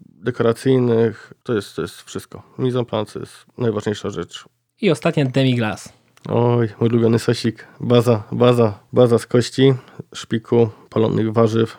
dekoracyjnych. 0.00 1.32
To 1.42 1.54
jest, 1.54 1.76
to 1.76 1.82
jest 1.82 2.02
wszystko. 2.02 2.42
Mise 2.58 2.78
en 2.78 2.84
place 2.84 3.20
jest 3.20 3.32
najważniejsza 3.58 4.10
rzecz. 4.10 4.44
I 4.80 4.90
ostatnia 4.90 5.24
demi-glace. 5.24 5.88
Oj, 6.28 6.68
mój 6.80 6.88
ulubiony 6.88 7.18
sosik. 7.18 7.66
Baza, 7.80 8.22
baza, 8.32 8.78
baza 8.92 9.18
z 9.18 9.26
kości, 9.26 9.74
szpiku, 10.14 10.68
palonych 10.90 11.32
warzyw, 11.32 11.76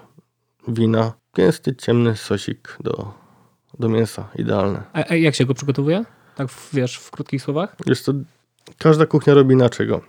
wina. 0.67 1.13
Gęsty, 1.33 1.75
ciemny 1.75 2.15
sosik 2.15 2.77
do, 2.79 3.13
do 3.79 3.89
mięsa. 3.89 4.29
Idealne. 4.35 4.83
A, 4.93 5.03
a 5.09 5.15
jak 5.15 5.35
się 5.35 5.45
go 5.45 5.53
przygotowuje? 5.53 6.05
Tak 6.35 6.47
w- 6.49 6.75
wiesz, 6.75 6.97
w 6.97 7.11
krótkich 7.11 7.41
słowach? 7.41 7.75
Jest 7.85 8.05
to, 8.05 8.13
każda 8.77 9.05
kuchnia 9.05 9.33
robi 9.33 9.53
inaczej 9.53 9.87
go. 9.87 10.01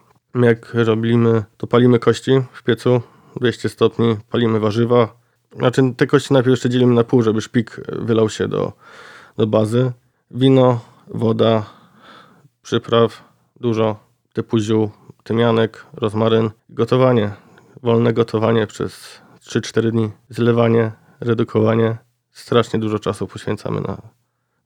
Jak 0.43 0.75
robimy, 0.75 1.45
to 1.57 1.67
palimy 1.67 1.99
kości 1.99 2.31
w 2.53 2.63
piecu, 2.63 3.01
200 3.37 3.69
stopni, 3.69 4.17
palimy 4.31 4.61
warzywa. 4.61 5.17
Znaczy 5.53 5.83
te 5.97 6.07
kości 6.07 6.33
najpierw 6.33 6.51
jeszcze 6.51 6.71
dzielimy 6.71 6.95
na 6.95 7.05
pół, 7.05 7.23
żeby 7.23 7.41
szpik 7.41 7.81
wylał 7.89 8.29
się 8.29 8.49
do, 8.49 8.73
do 9.37 9.47
bazy. 9.47 9.93
Wino, 10.31 10.81
woda, 11.09 11.67
przypraw, 12.63 13.25
dużo, 13.61 13.97
typu 14.33 14.59
ziół, 14.59 14.91
tymianek, 15.25 15.87
rozmaryn. 15.93 16.51
Gotowanie, 16.69 17.33
wolne 17.83 18.13
gotowanie 18.13 18.67
przez 18.67 19.21
3-4 19.41 19.91
dni. 19.91 20.11
Zlewanie, 20.29 20.93
redukowanie. 21.21 21.97
Strasznie 22.33 22.81
dużo 22.81 22.99
czasu 22.99 23.27
poświęcamy 23.27 23.81
na, 23.81 24.03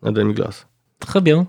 na 0.03 0.13
demiglas. 0.13 0.67
Chobię. 1.09 1.45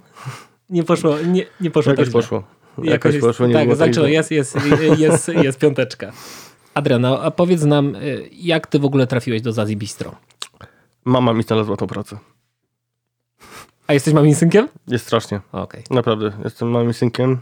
Nie 0.70 0.84
poszło, 0.84 1.18
nie, 1.20 1.46
nie 1.62 1.72
poszło 1.72 1.92
Jakoś 1.92 2.06
tak 2.06 2.14
poszło. 2.14 2.44
Jakoś 2.78 2.92
Jakoś 2.92 3.14
jest, 3.14 3.28
poszło, 3.28 3.48
nie 3.48 3.54
tak, 3.54 3.68
tak 3.68 3.78
zaczęło, 3.78 4.08
źle. 4.08 4.12
jest, 4.12 4.32
jest, 4.32 4.58
jest, 4.98 5.28
jest 5.28 5.60
piąteczka. 5.60 6.12
Adriana, 6.74 7.20
a 7.20 7.32
powiedz 7.32 7.64
nam, 7.64 7.96
y, 7.96 8.30
jak 8.32 8.68
ty 8.68 8.80
w 8.80 8.86
ogóle 8.86 9.08
trafiłeś 9.08 9.42
do 9.42 9.54
Zazi 9.54 9.78
Bistro? 9.78 10.16
Mama 11.06 11.34
mi 11.34 11.44
znalazła 11.44 11.78
tą 11.78 11.88
pracę. 11.88 12.18
A 13.88 13.94
jesteś 13.94 14.14
mamim 14.14 14.36
synkiem? 14.36 14.68
Jest 14.88 15.06
strasznie. 15.06 15.42
Okej. 15.52 15.84
Naprawdę. 15.90 16.32
Jestem 16.44 16.70
małym 16.70 16.94
synkiem. 16.94 17.38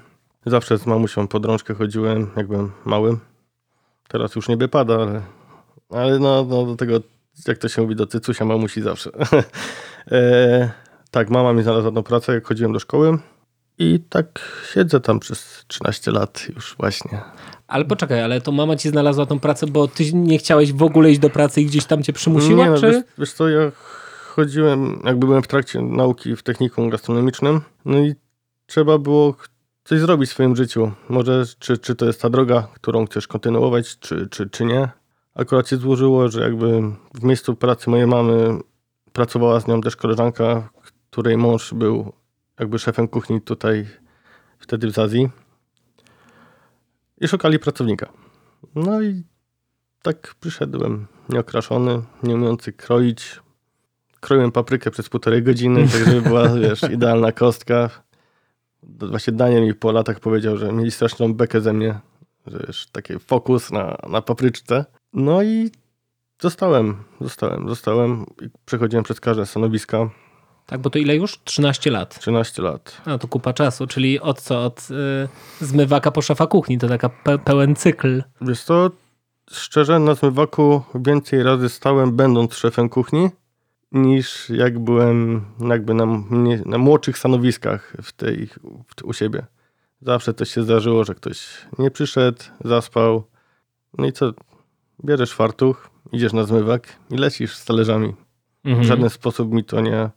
Zawsze 0.46 0.78
z 0.78 0.86
mamusią 0.86 1.28
pod 1.28 1.46
rączkę 1.46 1.74
chodziłem, 1.74 2.32
jak 2.38 2.48
byłem 2.48 2.72
małym. 2.86 3.20
Teraz 4.08 4.36
już 4.36 4.50
nie 4.50 4.58
wypada, 4.58 4.96
ale, 4.96 5.22
ale 5.90 6.20
no, 6.20 6.46
no 6.50 6.66
do 6.66 6.76
tego, 6.76 7.00
jak 7.48 7.58
to 7.58 7.70
się 7.70 7.82
mówi, 7.82 7.96
do 7.96 8.08
cycusia 8.08 8.46
mamusi 8.46 8.82
zawsze. 8.82 9.12
e, 10.12 10.72
tak, 11.12 11.30
mama 11.30 11.54
mi 11.54 11.64
znalazła 11.64 11.92
tą 11.92 12.04
pracę, 12.04 12.34
jak 12.34 12.48
chodziłem 12.48 12.74
do 12.74 12.80
szkoły. 12.80 13.18
I 13.78 14.00
tak 14.10 14.40
siedzę 14.74 15.00
tam 15.00 15.20
przez 15.20 15.66
13 15.68 16.12
lat 16.12 16.46
już 16.56 16.76
właśnie. 16.80 17.22
Ale 17.70 17.86
poczekaj, 17.86 18.24
ale 18.24 18.42
to 18.42 18.52
mama 18.52 18.76
ci 18.76 18.90
znalazła 18.90 19.26
tą 19.26 19.40
pracę, 19.40 19.68
bo 19.68 19.88
ty 19.88 20.14
nie 20.14 20.38
chciałeś 20.38 20.74
w 20.74 20.84
ogóle 20.84 21.12
iść 21.12 21.20
do 21.20 21.30
pracy 21.30 21.62
i 21.62 21.66
gdzieś 21.66 21.86
tam 21.86 22.04
cię 22.04 22.14
przymusiła, 22.14 22.66
Nie, 22.66 22.72
no, 22.72 22.78
czy? 22.78 22.92
wiesz, 22.92 23.04
wiesz 23.18 23.34
co, 23.34 23.50
ja 23.50 23.72
chodziłem, 24.40 25.02
jakby 25.06 25.28
byłem 25.28 25.44
w 25.44 25.48
trakcie 25.48 25.82
nauki 25.82 26.36
w 26.36 26.44
technikum 26.44 26.90
gastronomicznym, 26.90 27.62
no 27.86 28.00
i 28.00 28.14
trzeba 28.66 28.98
było 28.98 29.36
coś 29.84 30.00
zrobić 30.00 30.30
w 30.30 30.34
swoim 30.34 30.56
życiu. 30.56 30.92
Może 31.10 31.44
czy, 31.60 31.78
czy 31.78 31.96
to 31.96 32.06
jest 32.06 32.22
ta 32.22 32.30
droga, 32.30 32.68
którą 32.74 33.06
chcesz 33.06 33.28
kontynuować, 33.28 34.00
czy, 34.00 34.28
czy, 34.28 34.50
czy 34.50 34.66
nie. 34.66 34.90
Akurat 35.36 35.68
się 35.68 35.78
złożyło, 35.78 36.30
że 36.30 36.42
jakby 36.42 36.82
w 37.14 37.24
miejscu 37.24 37.56
pracy 37.56 37.90
mojej 37.90 38.08
mamy 38.08 38.60
pracowała 39.14 39.60
z 39.60 39.68
nią 39.68 39.82
też 39.82 39.96
koleżanka, 39.96 40.70
której 41.12 41.38
mąż 41.38 41.74
był 41.74 42.14
jakby 42.60 42.80
szefem 42.80 43.08
kuchni 43.08 43.42
tutaj 43.42 43.88
wtedy 44.60 44.92
w 44.92 45.00
Azji. 45.00 45.30
I 47.22 47.28
szukali 47.28 47.60
pracownika. 47.60 48.10
No 48.76 49.02
i 49.02 49.24
tak 50.02 50.36
przyszedłem, 50.40 51.08
nieokraszony, 51.30 52.02
nie 52.24 52.36
umiejący 52.36 52.74
kroić. 52.74 53.40
Kroiłem 54.20 54.52
paprykę 54.52 54.92
przez 54.92 55.10
półtorej 55.10 55.44
godziny, 55.44 55.88
tak 55.88 56.06
żeby 56.06 56.22
była, 56.22 56.50
wiesz, 56.62 56.84
idealna 56.84 57.32
kostka. 57.32 57.90
Właśnie 58.84 59.34
Daniel 59.34 59.64
mi 59.64 59.74
po 59.74 59.92
latach 59.92 60.20
powiedział, 60.20 60.58
że 60.58 60.72
mieli 60.72 60.92
straszną 60.92 61.34
bekę 61.34 61.62
ze 61.62 61.74
mnie, 61.74 62.00
że 62.48 62.60
wiesz, 62.68 62.88
taki 62.92 63.20
fokus 63.20 63.72
na, 63.72 63.98
na 64.10 64.22
papryczce. 64.22 64.86
No 65.14 65.44
i 65.44 65.72
zostałem, 66.42 67.04
zostałem, 67.22 67.70
zostałem 67.70 68.26
i 68.42 68.50
przechodziłem 68.66 69.04
przez 69.04 69.20
każde 69.20 69.46
stanowiska, 69.46 70.10
Tak, 70.70 70.82
bo 70.82 70.90
to 70.90 71.00
ile 71.00 71.16
już? 71.16 71.40
13 71.44 71.92
lat. 71.92 72.20
13 72.20 72.62
lat. 72.62 73.02
No 73.06 73.18
to 73.20 73.28
kupa 73.28 73.54
czasu, 73.54 73.88
czyli 73.88 74.20
od 74.20 74.42
co? 74.42 74.66
Od 74.66 74.88
y, 75.62 75.66
zmywaka 75.66 76.12
po 76.12 76.22
szefa 76.22 76.48
kuchni, 76.48 76.78
to 76.78 76.88
taka 76.88 77.10
pe 77.10 77.38
pełen 77.38 77.76
cykl. 77.76 78.24
Wiesz 78.42 78.64
co, 78.64 78.90
szczerze 79.52 80.00
na 80.00 80.16
zmywaku 80.16 80.82
więcej 80.96 81.44
razy 81.44 81.70
stałem 81.70 82.16
będąc 82.16 82.54
szefem 82.56 82.90
kuchni, 82.90 83.30
niż 83.92 84.50
jak 84.50 84.80
byłem 84.80 85.46
jakby 85.70 85.94
na, 85.94 86.06
mnie- 86.06 86.62
na 86.66 86.78
młodszych 86.78 87.18
stanowiskach 87.18 87.94
w 88.04 88.12
tej, 88.14 88.48
w, 88.88 89.04
u 89.04 89.14
siebie. 89.14 89.46
Zawsze 90.02 90.34
coś 90.34 90.50
się 90.52 90.64
zdarzyło, 90.64 91.04
że 91.04 91.16
ktoś 91.16 91.48
nie 91.80 91.92
przyszedł, 91.92 92.44
zaspał. 92.66 93.24
No 93.98 94.06
i 94.08 94.12
co, 94.14 94.32
bierzesz 95.06 95.34
fartuch, 95.34 95.90
idziesz 96.12 96.34
na 96.34 96.44
zmywak 96.44 96.88
i 97.12 97.16
lecisz 97.18 97.56
z 97.56 97.66
talerzami. 97.66 98.14
W 98.64 98.68
Mhm. 98.68 98.84
żaden 98.84 99.10
sposób 99.10 99.52
mi 99.52 99.64
to 99.64 99.82
nie, 99.82 100.10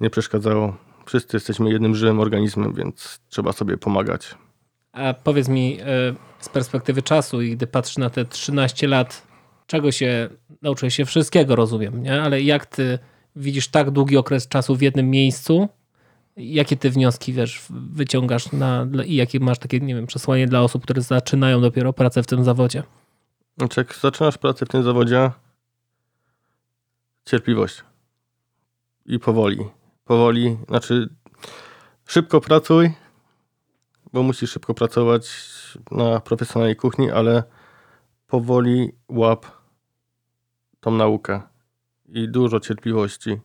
nie 0.00 0.10
przeszkadzało. 0.10 0.76
Wszyscy 1.06 1.36
jesteśmy 1.36 1.70
jednym 1.70 1.94
żywym 1.94 2.20
organizmem, 2.20 2.74
więc 2.74 3.20
trzeba 3.28 3.52
sobie 3.52 3.76
pomagać. 3.76 4.34
A 4.92 5.14
powiedz 5.14 5.48
mi 5.48 5.80
y, 5.80 5.84
z 6.38 6.48
perspektywy 6.48 7.02
czasu 7.02 7.42
i 7.42 7.56
gdy 7.56 7.66
patrzysz 7.66 7.98
na 7.98 8.10
te 8.10 8.24
13 8.24 8.88
lat, 8.88 9.26
czego 9.66 9.92
się 9.92 10.28
nauczyłeś 10.62 10.94
się 10.94 11.04
wszystkiego, 11.04 11.56
rozumiem, 11.56 12.02
nie? 12.02 12.22
Ale 12.22 12.42
jak 12.42 12.66
ty 12.66 12.98
widzisz 13.36 13.68
tak 13.68 13.90
długi 13.90 14.16
okres 14.16 14.48
czasu 14.48 14.76
w 14.76 14.82
jednym 14.82 15.10
miejscu, 15.10 15.68
jakie 16.36 16.76
ty 16.76 16.90
wnioski, 16.90 17.32
wiesz, 17.32 17.66
wyciągasz 17.70 18.52
na, 18.52 18.86
i 19.04 19.14
jakie 19.14 19.40
masz 19.40 19.58
takie, 19.58 19.80
nie 19.80 19.94
wiem, 19.94 20.06
przesłanie 20.06 20.46
dla 20.46 20.62
osób, 20.62 20.82
które 20.82 21.02
zaczynają 21.02 21.60
dopiero 21.60 21.92
pracę 21.92 22.22
w 22.22 22.26
tym 22.26 22.44
zawodzie? 22.44 22.82
Znaczy, 23.58 23.80
jak 23.80 23.94
zaczynasz 23.94 24.38
pracę 24.38 24.66
w 24.66 24.68
tym 24.68 24.82
zawodzie, 24.82 25.30
cierpliwość. 27.26 27.84
I 29.06 29.18
powoli. 29.18 29.58
Powoli, 30.06 30.58
znaczy 30.68 31.08
szybko 32.06 32.40
pracuj, 32.40 32.94
bo 34.12 34.22
musisz 34.22 34.50
szybko 34.50 34.74
pracować 34.74 35.30
na 35.90 36.20
profesjonalnej 36.20 36.76
kuchni, 36.76 37.10
ale 37.10 37.42
powoli 38.26 38.92
łap 39.08 39.46
tą 40.80 40.90
naukę 40.90 41.42
i 42.08 42.28
dużo 42.28 42.60
cierpliwości. 42.60 43.40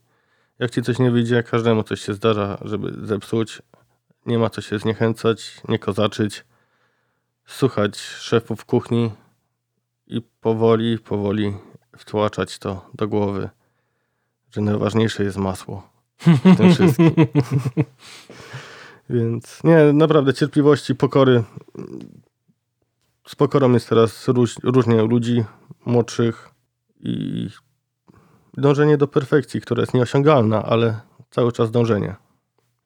Jak 0.59 0.71
ci 0.71 0.81
coś 0.81 0.99
nie 0.99 1.11
wyjdzie, 1.11 1.43
każdemu 1.43 1.83
coś 1.83 2.01
się 2.01 2.13
zdarza, 2.13 2.57
żeby 2.61 3.07
zepsuć. 3.07 3.61
Nie 4.25 4.39
ma 4.39 4.49
co 4.49 4.61
się 4.61 4.79
zniechęcać, 4.79 5.61
nie 5.67 5.79
kozaczyć. 5.79 6.45
Słuchać 7.45 7.97
szefów 7.99 8.65
kuchni 8.65 9.11
i 10.07 10.21
powoli, 10.21 10.99
powoli 10.99 11.53
wtłaczać 11.97 12.59
to 12.59 12.89
do 12.93 13.07
głowy, 13.07 13.49
że 14.51 14.61
najważniejsze 14.61 15.23
jest 15.23 15.37
masło 15.37 15.90
w 16.25 16.57
tym 16.57 16.73
wszystkim. 16.73 17.11
Więc 19.09 19.63
nie, 19.63 19.93
naprawdę 19.93 20.33
cierpliwości, 20.33 20.95
pokory. 20.95 21.43
Z 23.27 23.35
pokorą 23.35 23.71
jest 23.71 23.89
teraz 23.89 24.27
róż, 24.27 24.55
różnie 24.63 25.03
u 25.03 25.07
ludzi 25.07 25.43
młodszych 25.85 26.49
i 26.99 27.47
dążenie 28.57 28.97
do 28.97 29.07
perfekcji, 29.07 29.61
która 29.61 29.81
jest 29.81 29.93
nieosiągalna, 29.93 30.63
ale 30.63 30.99
cały 31.29 31.51
czas 31.51 31.71
dążenie. 31.71 32.15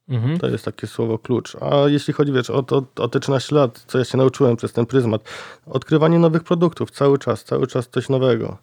Mhm. 0.09 0.39
To 0.39 0.47
jest 0.47 0.65
takie 0.65 0.87
słowo 0.87 1.19
klucz. 1.19 1.55
A 1.55 1.89
jeśli 1.89 2.13
chodzi, 2.13 2.31
wiesz, 2.31 2.49
o, 2.49 2.63
to, 2.63 2.83
o 2.95 3.07
te 3.07 3.19
13 3.19 3.55
lat, 3.55 3.83
co 3.87 3.97
ja 3.97 4.05
się 4.05 4.17
nauczyłem 4.17 4.55
przez 4.55 4.73
ten 4.73 4.85
pryzmat, 4.85 5.21
odkrywanie 5.65 6.19
nowych 6.19 6.43
produktów, 6.43 6.91
cały 6.91 7.19
czas, 7.19 7.43
cały 7.43 7.67
czas 7.67 7.89
coś 7.89 8.09
nowego. 8.09 8.57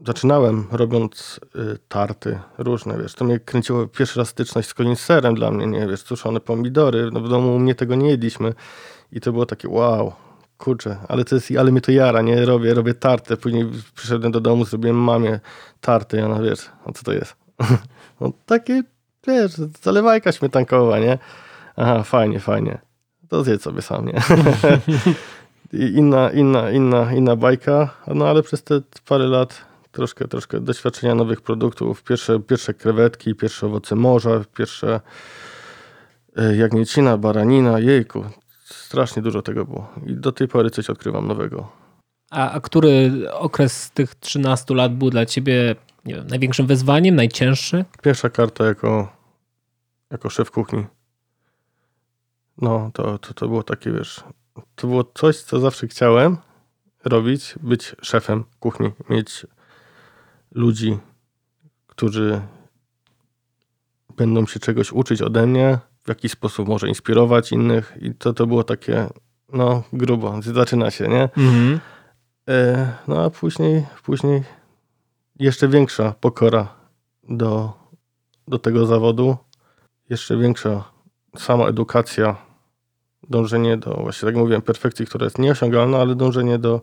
Zaczynałem 0.00 0.66
robiąc 0.70 1.40
y, 1.56 1.78
tarty 1.88 2.38
różne, 2.58 2.98
wiesz, 2.98 3.14
to 3.14 3.24
mnie 3.24 3.38
kręciło 3.38 3.86
pierwszy 3.86 4.18
raz 4.18 4.28
styczność 4.28 4.68
z 4.68 4.74
kolim 4.74 4.96
serem 4.96 5.34
dla 5.34 5.50
mnie, 5.50 5.66
nie, 5.66 5.86
wiesz, 5.86 6.00
suszone 6.00 6.40
pomidory, 6.40 7.10
no 7.12 7.20
w 7.20 7.28
domu 7.28 7.54
u 7.54 7.58
mnie 7.58 7.74
tego 7.74 7.94
nie 7.94 8.10
jedliśmy 8.10 8.54
i 9.12 9.20
to 9.20 9.32
było 9.32 9.46
takie 9.46 9.68
wow, 9.68 10.12
kurczę, 10.58 10.96
ale 11.08 11.24
to 11.24 11.34
jest, 11.34 11.50
ale 11.58 11.72
mnie 11.72 11.80
to 11.80 11.92
jara, 11.92 12.22
nie, 12.22 12.44
robię, 12.44 12.74
robię 12.74 12.94
tartę, 12.94 13.36
później 13.36 13.66
przyszedłem 13.94 14.32
do 14.32 14.40
domu, 14.40 14.64
zrobiłem 14.64 14.96
mamie 14.96 15.40
tartę 15.80 16.18
i 16.18 16.20
ona, 16.20 16.42
wiesz, 16.42 16.70
no 16.86 16.92
co 16.92 17.04
to 17.04 17.12
jest? 17.12 17.36
no 18.20 18.32
takie, 18.46 18.82
wiesz, 19.26 19.52
zalewajka 19.82 20.32
śmietankowa, 20.32 20.98
nie? 20.98 21.18
Aha, 21.76 22.02
fajnie, 22.02 22.40
fajnie. 22.40 22.78
To 23.28 23.44
zjedz 23.44 23.62
sobie 23.62 23.82
sam, 23.82 24.06
nie? 24.06 24.22
Inna, 26.00 26.30
inna, 26.30 26.70
inna, 26.70 27.12
inna 27.12 27.36
bajka, 27.36 27.90
no 28.06 28.28
ale 28.28 28.42
przez 28.42 28.62
te 28.62 28.80
parę 29.08 29.24
lat 29.24 29.64
troszkę, 29.94 30.28
troszkę 30.28 30.60
doświadczenia 30.60 31.14
nowych 31.14 31.40
produktów. 31.40 32.02
Pierwsze, 32.02 32.40
pierwsze 32.40 32.74
krewetki, 32.74 33.34
pierwsze 33.34 33.66
owoce 33.66 33.96
morza, 33.96 34.44
pierwsze 34.56 35.00
e, 36.36 36.56
jagnięcina, 36.56 37.18
baranina, 37.18 37.78
jejku. 37.78 38.24
Strasznie 38.64 39.22
dużo 39.22 39.42
tego 39.42 39.64
było. 39.64 39.92
I 40.06 40.14
do 40.14 40.32
tej 40.32 40.48
pory 40.48 40.70
coś 40.70 40.90
odkrywam 40.90 41.28
nowego. 41.28 41.72
A, 42.30 42.50
a 42.50 42.60
który 42.60 43.12
okres 43.32 43.82
z 43.82 43.90
tych 43.90 44.14
13 44.14 44.74
lat 44.74 44.94
był 44.94 45.10
dla 45.10 45.26
ciebie 45.26 45.74
wiem, 46.04 46.26
największym 46.26 46.66
wyzwaniem, 46.66 47.16
najcięższy? 47.16 47.84
Pierwsza 48.02 48.30
karta 48.30 48.64
jako, 48.64 49.12
jako 50.10 50.30
szef 50.30 50.50
kuchni. 50.50 50.86
No, 52.58 52.90
to, 52.94 53.18
to, 53.18 53.34
to 53.34 53.48
było 53.48 53.62
takie, 53.62 53.92
wiesz, 53.92 54.24
to 54.74 54.86
było 54.86 55.04
coś, 55.14 55.36
co 55.36 55.60
zawsze 55.60 55.86
chciałem 55.86 56.36
robić, 57.04 57.54
być 57.60 57.96
szefem 58.02 58.44
kuchni, 58.60 58.90
mieć 59.10 59.46
ludzi, 60.54 60.98
którzy 61.86 62.40
będą 64.16 64.46
się 64.46 64.60
czegoś 64.60 64.92
uczyć 64.92 65.22
ode 65.22 65.46
mnie, 65.46 65.78
w 66.02 66.08
jakiś 66.08 66.32
sposób 66.32 66.68
może 66.68 66.88
inspirować 66.88 67.52
innych 67.52 67.96
i 68.00 68.14
to, 68.14 68.32
to 68.32 68.46
było 68.46 68.64
takie, 68.64 69.08
no, 69.52 69.82
grubo, 69.92 70.42
zaczyna 70.42 70.90
się, 70.90 71.08
nie? 71.08 71.22
Mhm. 71.22 71.80
E, 72.48 72.92
no 73.08 73.24
a 73.24 73.30
później, 73.30 73.86
później 74.02 74.42
jeszcze 75.38 75.68
większa 75.68 76.14
pokora 76.20 76.74
do, 77.28 77.72
do 78.48 78.58
tego 78.58 78.86
zawodu, 78.86 79.36
jeszcze 80.10 80.36
większa 80.36 80.84
sama 81.36 81.64
edukacja, 81.66 82.36
dążenie 83.28 83.76
do, 83.76 83.94
właśnie 83.94 84.26
tak 84.26 84.36
mówiłem, 84.36 84.62
perfekcji, 84.62 85.06
która 85.06 85.24
jest 85.24 85.38
nieosiągalna, 85.38 85.98
ale 85.98 86.14
dążenie 86.14 86.58
do, 86.58 86.80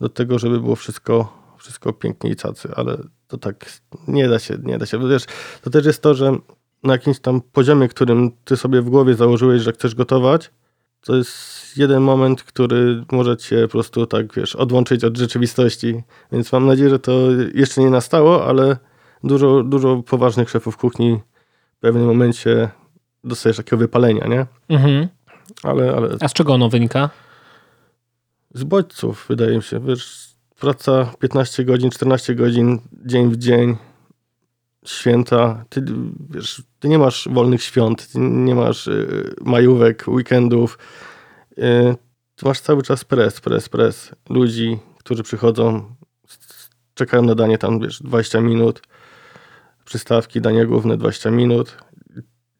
do 0.00 0.08
tego, 0.08 0.38
żeby 0.38 0.60
było 0.60 0.76
wszystko, 0.76 1.37
wszystko 1.58 1.92
pięknie 1.92 2.30
i 2.30 2.36
cacy, 2.36 2.68
ale 2.76 2.98
to 3.28 3.38
tak 3.38 3.70
nie 4.08 4.28
da 4.28 4.38
się, 4.38 4.58
nie 4.62 4.78
da 4.78 4.86
się. 4.86 5.08
Wiesz, 5.08 5.24
to 5.62 5.70
też 5.70 5.86
jest 5.86 6.02
to, 6.02 6.14
że 6.14 6.38
na 6.82 6.92
jakimś 6.92 7.20
tam 7.20 7.40
poziomie, 7.40 7.88
którym 7.88 8.30
ty 8.44 8.56
sobie 8.56 8.82
w 8.82 8.90
głowie 8.90 9.14
założyłeś, 9.14 9.62
że 9.62 9.72
chcesz 9.72 9.94
gotować, 9.94 10.50
to 11.00 11.16
jest 11.16 11.76
jeden 11.76 12.02
moment, 12.02 12.42
który 12.42 13.04
może 13.12 13.36
cię 13.36 13.62
po 13.62 13.68
prostu 13.68 14.06
tak, 14.06 14.34
wiesz, 14.34 14.56
odłączyć 14.56 15.04
od 15.04 15.16
rzeczywistości. 15.16 16.02
Więc 16.32 16.52
mam 16.52 16.66
nadzieję, 16.66 16.90
że 16.90 16.98
to 16.98 17.12
jeszcze 17.54 17.80
nie 17.80 17.90
nastało, 17.90 18.46
ale 18.46 18.76
dużo, 19.24 19.62
dużo 19.62 20.02
poważnych 20.02 20.50
szefów 20.50 20.76
kuchni 20.76 21.20
w 21.76 21.80
pewnym 21.80 22.06
momencie 22.06 22.68
dostajesz 23.24 23.56
takiego 23.56 23.76
wypalenia, 23.76 24.26
nie? 24.26 24.46
Mhm. 24.68 25.08
Ale, 25.62 25.94
ale 25.96 26.16
A 26.20 26.28
z 26.28 26.32
czego 26.32 26.54
ono 26.54 26.68
wynika? 26.68 27.10
z 28.54 28.64
bodźców, 28.64 29.26
wydaje 29.28 29.56
mi 29.56 29.62
się. 29.62 29.80
Wiesz, 29.80 30.27
praca 30.60 31.12
15 31.18 31.64
godzin, 31.64 31.90
14 31.90 32.34
godzin, 32.34 32.80
dzień 33.04 33.30
w 33.30 33.36
dzień, 33.36 33.76
święta. 34.84 35.64
Ty, 35.68 35.84
wiesz, 36.30 36.62
ty 36.78 36.88
nie 36.88 36.98
masz 36.98 37.28
wolnych 37.32 37.62
świąt, 37.62 38.12
ty 38.12 38.18
nie 38.18 38.54
masz 38.54 38.86
y, 38.86 39.34
majówek, 39.40 40.04
weekendów. 40.08 40.78
Y, 41.52 41.96
ty 42.36 42.46
masz 42.46 42.60
cały 42.60 42.82
czas 42.82 43.04
pres, 43.04 43.40
pres, 43.40 43.68
pres. 43.68 44.10
Ludzi, 44.30 44.78
którzy 44.98 45.22
przychodzą, 45.22 45.94
czekają 46.94 47.22
na 47.22 47.34
danie 47.34 47.58
tam, 47.58 47.80
wiesz, 47.80 48.02
20 48.02 48.40
minut. 48.40 48.82
Przystawki, 49.84 50.40
danie 50.40 50.66
główne 50.66 50.96
20 50.96 51.30
minut. 51.30 51.76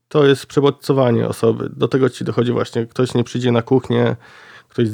To 0.08 0.26
jest 0.26 0.46
przebodźcowanie 0.46 1.28
osoby. 1.28 1.70
Do 1.76 1.88
tego 1.88 2.10
ci 2.10 2.24
dochodzi 2.24 2.52
właśnie, 2.52 2.86
ktoś 2.86 3.14
nie 3.14 3.24
przyjdzie 3.24 3.52
na 3.52 3.62
kuchnię, 3.62 4.16
ktoś 4.68 4.88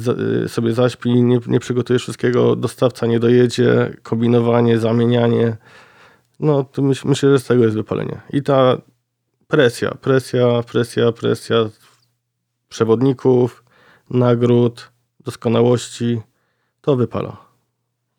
y, 0.45 0.49
sobie 0.49 0.73
zaśpi, 0.73 1.23
nie, 1.23 1.39
nie 1.47 1.59
przygotuje 1.59 1.99
wszystkiego, 1.99 2.55
dostawca 2.55 3.05
nie 3.05 3.19
dojedzie, 3.19 3.97
kombinowanie, 4.03 4.79
zamienianie. 4.79 5.57
No, 6.39 6.63
to 6.63 6.81
myśl, 6.81 7.07
myślę, 7.07 7.29
że 7.31 7.39
z 7.39 7.45
tego 7.45 7.63
jest 7.63 7.75
wypalenie. 7.75 8.21
I 8.33 8.43
ta 8.43 8.77
presja, 9.47 9.91
presja, 10.01 10.63
presja, 10.63 11.11
presja 11.11 11.69
przewodników, 12.69 13.63
nagród, 14.09 14.91
doskonałości, 15.19 16.21
to 16.81 16.95
wypala. 16.95 17.37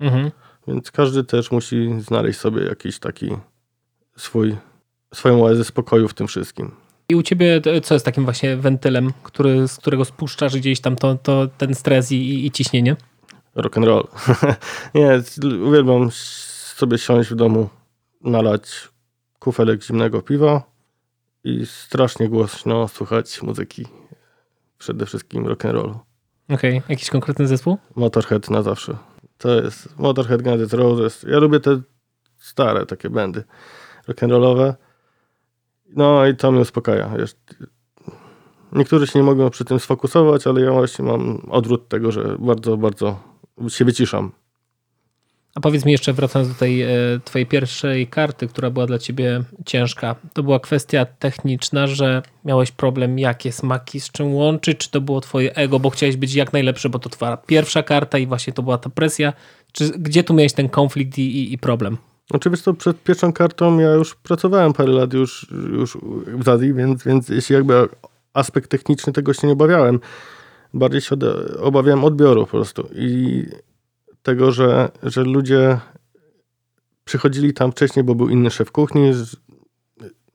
Mhm. 0.01 0.31
Więc 0.69 0.91
każdy 0.91 1.25
też 1.25 1.51
musi 1.51 2.01
znaleźć 2.01 2.39
sobie 2.39 2.63
jakiś 2.63 2.99
taki 2.99 3.37
swój, 4.17 4.57
swoją 5.15 5.45
oazę 5.45 5.65
spokoju 5.65 6.09
w 6.09 6.15
tym 6.15 6.27
wszystkim. 6.27 6.86
I 7.09 7.15
u 7.15 7.23
ciebie 7.23 7.61
to- 7.61 7.81
co 7.81 7.95
jest 7.95 8.05
takim 8.07 8.25
właśnie 8.25 8.57
wentylem, 8.57 9.13
który, 9.23 9.69
z 9.69 9.77
którego 9.77 10.05
spuszczasz 10.05 10.57
gdzieś 10.57 10.81
tam 10.81 10.97
to, 10.97 11.15
to 11.15 11.49
ten 11.59 11.75
stres 11.75 12.13
i, 12.13 12.47
i, 12.47 12.51
ciśnienie? 12.51 12.97
Rock 13.55 13.77
and 13.77 13.87
roll. 13.87 14.09
Nie, 14.95 15.23
uwielbiam 15.67 16.09
sobie 16.11 16.99
siąść 16.99 17.31
w 17.31 17.35
domu, 17.35 17.69
nalać 18.25 18.89
kufelek 19.39 19.85
zimnego 19.85 20.23
piwa 20.23 20.63
i 21.45 21.67
strasznie 21.67 22.29
głośno 22.29 22.89
słuchać 22.89 23.43
muzyki. 23.43 23.87
Przede 24.79 25.07
wszystkim 25.07 25.47
rock 25.47 25.65
and 25.65 25.75
rollu. 25.75 25.99
Okej, 26.49 26.83
jakiś 26.89 27.11
konkretny 27.11 27.47
zespół? 27.47 27.79
Motorhead 27.95 28.51
na 28.51 28.63
zawsze. 28.63 28.97
To 29.39 29.63
jest 29.63 29.99
Motorhead, 29.99 30.43
Guns 30.43 30.73
N' 30.73 30.79
Roses. 30.81 31.23
Ja 31.23 31.39
lubię 31.39 31.61
te 31.61 31.81
stare 32.39 32.87
takie 32.87 33.11
bandy 33.11 33.45
rock'n'rollowe. 34.09 34.75
No 35.97 36.27
i 36.27 36.37
to 36.37 36.53
mnie 36.53 36.61
uspokaja. 36.61 37.11
Niektórzy 38.73 39.07
się 39.07 39.19
nie 39.19 39.25
mogą 39.25 39.51
przy 39.51 39.65
tym 39.65 39.81
sfokusować, 39.81 40.47
ale 40.47 40.61
ja 40.61 40.73
właśnie 40.73 41.05
mam 41.05 41.47
odwrót 41.51 41.89
tego, 41.89 42.13
że 42.13 42.37
bardzo, 42.39 42.77
bardzo 42.77 43.21
się 43.69 43.85
wyciszam. 43.85 44.33
A 45.55 45.61
powiedz 45.61 45.85
mi 45.85 45.93
jeszcze, 45.93 46.13
wracając 46.13 46.53
do 46.53 46.59
tej 46.59 46.83
e, 46.83 46.89
twojej 47.25 47.47
pierwszej 47.47 48.07
karty, 48.07 48.49
która 48.49 48.71
była 48.71 48.87
dla 48.87 48.99
ciebie 48.99 49.43
ciężka. 49.67 50.17
To 50.33 50.43
była 50.43 50.61
kwestia 50.61 51.05
techniczna, 51.05 51.87
że 51.87 52.23
miałeś 52.45 52.71
problem, 52.71 53.19
jakie 53.19 53.53
smaki 53.53 54.01
z 54.01 54.11
czym 54.11 54.35
łączyć, 54.35 54.79
czy 54.79 54.91
to 54.91 55.01
było 55.01 55.21
twoje 55.21 55.55
ego, 55.55 55.81
bo 55.81 55.91
chciałeś 55.91 56.17
być 56.17 56.35
jak 56.35 56.53
najlepszy, 56.53 56.89
bo 56.89 56.99
to 56.99 57.09
twoja 57.09 57.37
pierwsza 57.37 57.83
karta 57.83 58.19
i 58.19 58.27
właśnie 58.27 58.53
to 58.53 58.63
była 58.63 58.79
ta 58.79 58.91
presja. 58.91 59.33
Czy, 59.73 59.91
gdzie 59.99 60.25
tu 60.25 60.35
miałeś 60.35 60.53
ten 60.53 60.69
konflikt 60.69 61.19
i, 61.19 61.23
i, 61.23 61.53
i 61.53 61.59
problem? 61.59 61.99
Oczywiście 62.31 62.65
to 62.65 62.75
przed 62.75 63.03
pierwszą 63.03 63.33
kartą 63.33 63.79
ja 63.79 63.93
już 63.93 64.15
pracowałem 64.15 64.73
parę 64.73 64.93
lat 64.93 65.13
już, 65.13 65.47
już 65.73 65.99
w 66.27 66.45
Zazji, 66.45 66.75
więc, 66.75 67.05
więc 67.05 67.29
jeśli 67.29 67.55
jakby 67.55 67.89
aspekt 68.35 68.71
techniczny 68.71 69.13
tego 69.13 69.35
się 69.35 69.47
nie 69.47 69.53
obawiałem. 69.53 70.01
Bardziej 70.75 71.01
się 71.01 71.17
obawiałem 71.59 72.05
odbioru 72.05 72.41
po 72.41 72.51
prostu 72.51 72.89
i 72.95 73.45
tego, 74.23 74.53
że, 74.53 74.89
że 75.03 75.25
ludzie 75.25 75.79
przychodzili 77.05 77.55
tam 77.55 77.73
wcześniej, 77.73 78.05
bo 78.05 78.15
był 78.15 78.29
inny 78.29 78.51
szef 78.51 78.73
kuchni, 78.73 79.13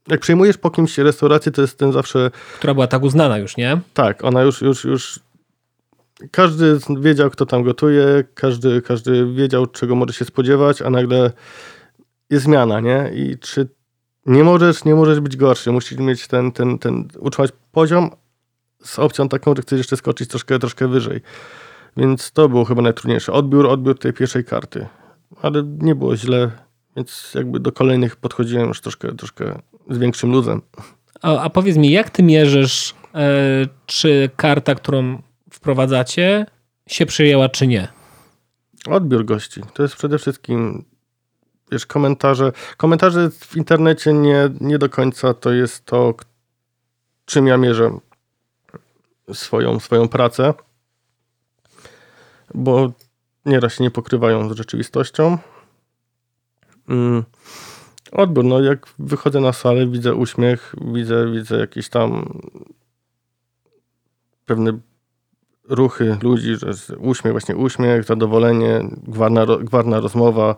jak 0.08 0.20
przyjmujesz 0.20 0.58
po 0.58 0.70
kimś 0.70 0.98
restaurację, 0.98 1.52
to 1.52 1.62
jest 1.62 1.78
ten 1.78 1.92
zawsze... 1.92 2.32
Która 2.58 2.74
była 2.74 2.88
tak 2.88 3.04
uznana 3.04 3.38
już, 3.38 3.58
nie? 3.58 3.82
Tak, 3.94 4.24
ona 4.24 4.42
już, 4.42 4.62
już, 4.62 4.84
już 4.84 5.20
każdy 6.32 6.80
wiedział, 7.00 7.30
kto 7.30 7.46
tam 7.46 7.64
gotuje, 7.64 8.24
każdy, 8.34 8.82
każdy 8.82 9.34
wiedział, 9.34 9.68
czego 9.68 9.96
może 9.96 10.14
się 10.14 10.26
spodziewać, 10.26 10.82
a 10.82 10.90
nagle 10.90 11.32
jest 12.32 12.46
zmiana, 12.46 12.80
nie? 12.80 13.12
I 13.14 13.38
czy 13.40 13.68
nie 14.26 14.44
możesz, 14.44 14.86
nie 14.86 14.96
możesz 14.96 15.20
być 15.20 15.38
gorszy, 15.38 15.72
musisz 15.72 15.98
mieć 15.98 16.28
ten, 16.28 16.52
ten, 16.52 16.80
ten, 16.80 17.08
utrzymać 17.20 17.52
poziom 17.72 18.10
z 18.84 19.00
opcją 19.00 19.30
taką, 19.30 19.56
że 19.56 19.62
chcesz 19.62 19.78
jeszcze 19.78 19.98
skoczyć 19.98 20.30
troszkę, 20.30 20.60
troszkę 20.60 20.88
wyżej. 20.88 21.22
Więc 21.98 22.32
to 22.32 22.50
było 22.50 22.66
chyba 22.66 22.82
najtrudniejsze. 22.82 23.34
Odbiór, 23.34 23.68
odbiór 23.68 24.00
tej 24.00 24.14
pierwszej 24.14 24.46
karty. 24.46 24.88
Ale 25.42 25.64
nie 25.64 25.96
było 25.96 26.18
źle, 26.18 26.52
więc 26.96 27.32
jakby 27.36 27.60
do 27.60 27.72
kolejnych 27.72 28.16
podchodziłem 28.16 28.68
już 28.68 28.82
troszkę, 28.82 29.16
troszkę 29.16 29.60
z 29.90 29.98
większym 29.98 30.32
luzem. 30.32 30.62
A, 31.22 31.40
a 31.40 31.50
powiedz 31.50 31.78
mi, 31.78 31.92
jak 31.92 32.10
ty 32.10 32.24
mierzysz, 32.24 32.96
e, 33.16 33.68
czy 33.86 34.30
karta, 34.36 34.76
którą 34.76 35.22
wprowadzacie, 35.50 36.46
się 36.88 37.06
przyjęła, 37.06 37.50
czy 37.50 37.68
nie? 37.68 37.88
Odbiór 38.88 39.26
gości. 39.26 39.62
To 39.74 39.84
jest 39.84 39.96
przede 39.96 40.18
wszystkim 40.18 40.86
wiesz, 41.72 41.86
komentarze. 41.86 42.52
Komentarze 42.78 43.30
w 43.32 43.58
internecie 43.58 44.14
nie, 44.14 44.50
nie 44.62 44.78
do 44.78 44.90
końca 44.90 45.34
to 45.34 45.52
jest 45.52 45.86
to, 45.86 46.14
czym 47.26 47.48
ja 47.48 47.58
mierzę 47.58 48.00
swoją, 49.34 49.80
swoją 49.80 50.08
pracę, 50.08 50.54
bo 52.54 52.92
nieraz 53.46 53.74
się 53.74 53.84
nie 53.84 53.92
pokrywają 53.92 54.50
z 54.50 54.58
rzeczywistością. 54.58 55.38
Mm. 56.90 57.24
No 58.44 58.62
jak 58.62 58.88
wychodzę 59.00 59.40
na 59.40 59.54
salę, 59.54 59.88
widzę 59.88 60.16
uśmiech, 60.16 60.76
widzę, 60.82 61.32
widzę 61.32 61.58
jakieś 61.58 61.90
tam 61.90 62.40
pewne 64.46 64.80
ruchy 65.70 66.18
ludzi, 66.22 66.56
że 66.56 66.98
uśmiech, 66.98 67.34
właśnie 67.34 67.56
uśmiech, 67.56 68.04
zadowolenie, 68.04 68.90
gwarna, 69.04 69.46
gwarna 69.46 70.00
rozmowa, 70.00 70.56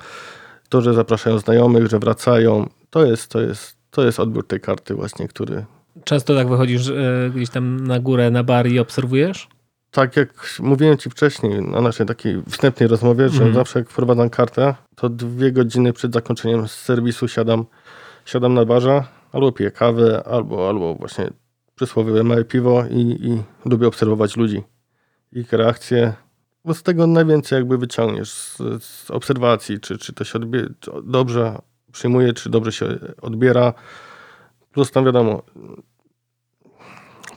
to, 0.73 0.81
że 0.81 0.93
zapraszają 0.93 1.39
znajomych, 1.39 1.87
że 1.87 1.99
wracają, 1.99 2.69
to 2.89 3.05
jest, 3.05 3.31
to 3.31 3.41
jest, 3.41 3.77
to 3.91 4.05
jest 4.05 4.19
odbiór 4.19 4.47
tej 4.47 4.59
karty 4.59 4.93
właśnie, 4.93 5.27
który... 5.27 5.65
Często 6.03 6.35
tak 6.35 6.49
wychodzisz 6.49 6.89
e, 6.89 7.31
gdzieś 7.35 7.49
tam 7.49 7.87
na 7.87 7.99
górę, 7.99 8.31
na 8.31 8.43
bar 8.43 8.67
i 8.67 8.79
obserwujesz? 8.79 9.47
Tak 9.91 10.17
jak 10.17 10.57
mówiłem 10.59 10.97
ci 10.97 11.09
wcześniej 11.09 11.61
na 11.61 11.81
naszej 11.81 12.05
takiej 12.05 12.41
wstępnej 12.49 12.89
rozmowie, 12.89 13.29
że 13.29 13.41
mm. 13.41 13.53
zawsze 13.53 13.79
jak 13.79 13.89
wprowadzam 13.89 14.29
kartę, 14.29 14.75
to 14.95 15.09
dwie 15.09 15.51
godziny 15.51 15.93
przed 15.93 16.13
zakończeniem 16.13 16.67
serwisu 16.67 17.27
siadam, 17.27 17.65
siadam 18.25 18.53
na 18.53 18.65
barze, 18.65 19.03
albo 19.31 19.51
piję 19.51 19.71
kawę, 19.71 20.23
albo, 20.25 20.69
albo 20.69 20.95
właśnie 20.95 21.29
przysłowiowe 21.75 22.23
małe 22.23 22.45
piwo 22.45 22.83
i, 22.89 23.01
i 23.01 23.41
lubię 23.69 23.87
obserwować 23.87 24.37
ludzi. 24.37 24.63
Ich 25.31 25.53
reakcje, 25.53 26.13
bo 26.65 26.73
z 26.73 26.83
tego 26.83 27.07
najwięcej 27.07 27.57
jakby 27.57 27.77
wyciągniesz 27.77 28.33
z, 28.33 28.57
z 28.83 29.11
obserwacji, 29.11 29.79
czy, 29.79 29.97
czy 29.97 30.13
to 30.13 30.23
się 30.23 30.39
odbie- 30.39 30.69
dobrze 31.03 31.61
przyjmuje, 31.91 32.33
czy 32.33 32.49
dobrze 32.49 32.71
się 32.71 32.85
odbiera. 33.21 33.73
Plus 34.71 34.91
tam 34.91 35.05
wiadomo, 35.05 35.43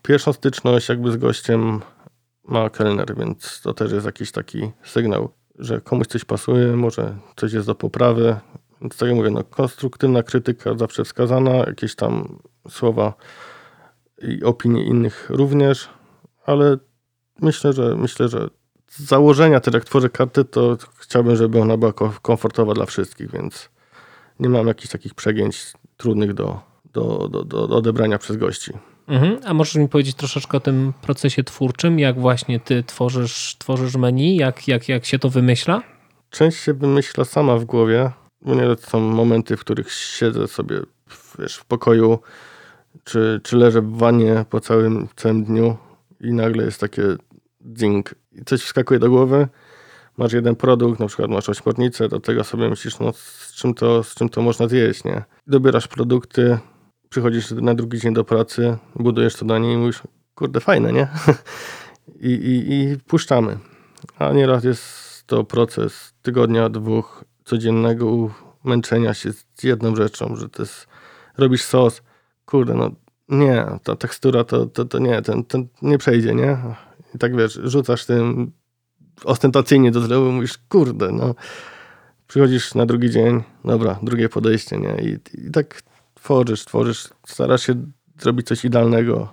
pierwszą 0.02 0.32
styczność 0.32 0.88
jakby 0.88 1.12
z 1.12 1.16
gościem 1.16 1.80
ma 2.44 2.70
kelner, 2.70 3.16
więc 3.16 3.60
to 3.60 3.74
też 3.74 3.92
jest 3.92 4.06
jakiś 4.06 4.32
taki 4.32 4.70
sygnał, 4.84 5.32
że 5.58 5.80
komuś 5.80 6.06
coś 6.06 6.24
pasuje, 6.24 6.66
może 6.66 7.16
coś 7.36 7.52
jest 7.52 7.66
do 7.66 7.74
poprawy. 7.74 8.36
Więc 8.80 8.96
tak 8.96 9.08
jak 9.08 9.16
mówię, 9.16 9.30
no, 9.30 9.44
konstruktywna 9.44 10.22
krytyka 10.22 10.74
zawsze 10.74 11.04
wskazana, 11.04 11.54
jakieś 11.54 11.94
tam 11.94 12.38
słowa 12.68 13.14
i 14.22 14.44
opinie 14.44 14.84
innych 14.84 15.30
również, 15.30 15.88
ale 16.46 16.76
myślę, 17.42 17.72
że 17.72 17.96
myślę, 17.96 18.28
że 18.28 18.48
założenia 18.98 19.60
też 19.60 19.74
jak 19.74 19.84
tworzę 19.84 20.08
karty, 20.08 20.44
to 20.44 20.76
chciałbym, 20.96 21.36
żeby 21.36 21.60
ona 21.60 21.76
była 21.76 21.92
komfortowa 22.22 22.74
dla 22.74 22.86
wszystkich, 22.86 23.30
więc 23.30 23.68
nie 24.40 24.48
mam 24.48 24.66
jakichś 24.66 24.92
takich 24.92 25.14
przegięć 25.14 25.72
trudnych 25.96 26.34
do, 26.34 26.60
do, 26.92 27.28
do, 27.28 27.44
do 27.44 27.76
odebrania 27.76 28.18
przez 28.18 28.36
gości. 28.36 28.72
Mhm. 29.08 29.38
A 29.44 29.54
możesz 29.54 29.74
mi 29.74 29.88
powiedzieć 29.88 30.16
troszeczkę 30.16 30.56
o 30.56 30.60
tym 30.60 30.92
procesie 31.02 31.44
twórczym, 31.44 31.98
jak 31.98 32.20
właśnie 32.20 32.60
ty 32.60 32.82
tworzysz, 32.82 33.56
tworzysz 33.58 33.96
menu, 33.96 34.36
jak, 34.36 34.68
jak, 34.68 34.88
jak 34.88 35.04
się 35.04 35.18
to 35.18 35.30
wymyśla? 35.30 35.82
Część 36.30 36.58
się 36.58 36.74
wymyśla 36.74 37.24
sama 37.24 37.56
w 37.56 37.64
głowie, 37.64 38.10
bo 38.42 38.54
nie 38.54 38.76
są 38.78 39.00
momenty, 39.00 39.56
w 39.56 39.60
których 39.60 39.92
siedzę 39.92 40.48
sobie 40.48 40.80
wiesz, 41.38 41.56
w 41.56 41.64
pokoju, 41.64 42.18
czy, 43.04 43.40
czy 43.42 43.56
leżę 43.56 43.82
w 43.82 43.96
wannie 43.96 44.44
po 44.50 44.60
całym, 44.60 45.08
całym 45.16 45.44
dniu 45.44 45.76
i 46.20 46.32
nagle 46.32 46.64
jest 46.64 46.80
takie 46.80 47.02
ding 47.66 48.14
coś 48.46 48.62
wskakuje 48.62 49.00
do 49.00 49.10
głowy, 49.10 49.48
masz 50.16 50.32
jeden 50.32 50.56
produkt, 50.56 51.00
na 51.00 51.06
przykład 51.06 51.30
masz 51.30 51.48
ośmiornicę, 51.48 52.08
do 52.08 52.20
tego 52.20 52.44
sobie 52.44 52.68
myślisz, 52.68 52.98
no 52.98 53.12
z 53.12 53.52
czym 53.54 53.74
to, 53.74 54.02
z 54.02 54.14
czym 54.14 54.28
to 54.28 54.42
można 54.42 54.68
zjeść, 54.68 55.04
nie? 55.04 55.24
Dobierasz 55.46 55.88
produkty, 55.88 56.58
przychodzisz 57.08 57.50
na 57.50 57.74
drugi 57.74 58.00
dzień 58.00 58.14
do 58.14 58.24
pracy, 58.24 58.76
budujesz 58.96 59.36
to 59.36 59.44
danie 59.44 59.72
i 59.72 59.76
mówisz, 59.76 60.02
kurde, 60.34 60.60
fajne, 60.60 60.92
nie? 60.92 61.08
I, 62.20 62.30
i, 62.30 62.72
I 62.72 62.98
puszczamy. 62.98 63.58
A 64.18 64.32
nieraz 64.32 64.64
jest 64.64 65.26
to 65.26 65.44
proces 65.44 66.14
tygodnia, 66.22 66.68
dwóch, 66.68 67.24
codziennego 67.44 68.30
męczenia 68.64 69.14
się 69.14 69.32
z 69.32 69.62
jedną 69.62 69.96
rzeczą, 69.96 70.36
że 70.36 70.48
to 70.48 70.62
jest, 70.62 70.86
robisz 71.38 71.62
sos, 71.62 72.02
kurde, 72.44 72.74
no 72.74 72.90
nie, 73.28 73.66
ta 73.82 73.96
tekstura 73.96 74.44
to, 74.44 74.66
to, 74.66 74.84
to 74.84 74.98
nie, 74.98 75.22
ten, 75.22 75.44
ten 75.44 75.68
nie 75.82 75.98
przejdzie, 75.98 76.34
nie? 76.34 76.58
I 77.16 77.18
tak 77.18 77.36
wiesz, 77.36 77.60
rzucasz 77.64 78.04
tym 78.04 78.52
ostentacyjnie 79.24 79.90
do 79.90 80.00
zlewu, 80.00 80.32
mówisz, 80.32 80.58
kurde, 80.68 81.12
no. 81.12 81.34
Przychodzisz 82.28 82.74
na 82.74 82.86
drugi 82.86 83.10
dzień, 83.10 83.42
dobra, 83.64 83.98
drugie 84.02 84.28
podejście, 84.28 84.78
nie? 84.78 84.96
I, 85.02 85.46
i 85.46 85.50
tak 85.50 85.82
tworzysz, 86.14 86.64
tworzysz, 86.64 87.08
starasz 87.26 87.66
się 87.66 87.74
zrobić 88.20 88.46
coś 88.46 88.64
idealnego. 88.64 89.32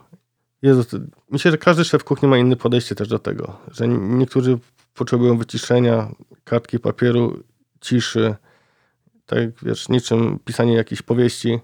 Jezu, 0.61 0.99
myślę, 1.31 1.51
że 1.51 1.57
każdy 1.57 1.85
szef 1.85 2.03
kuchni 2.03 2.29
ma 2.29 2.37
inne 2.37 2.55
podejście 2.55 2.95
też 2.95 3.07
do 3.07 3.19
tego, 3.19 3.57
że 3.71 3.87
niektórzy 3.87 4.57
potrzebują 4.93 5.37
wyciszenia, 5.37 6.11
kartki 6.43 6.79
papieru, 6.79 7.43
ciszy, 7.81 8.35
tak 9.25 9.39
wiesz, 9.61 9.89
niczym 9.89 10.39
pisanie 10.45 10.73
jakiejś 10.73 11.01
powieści. 11.01 11.59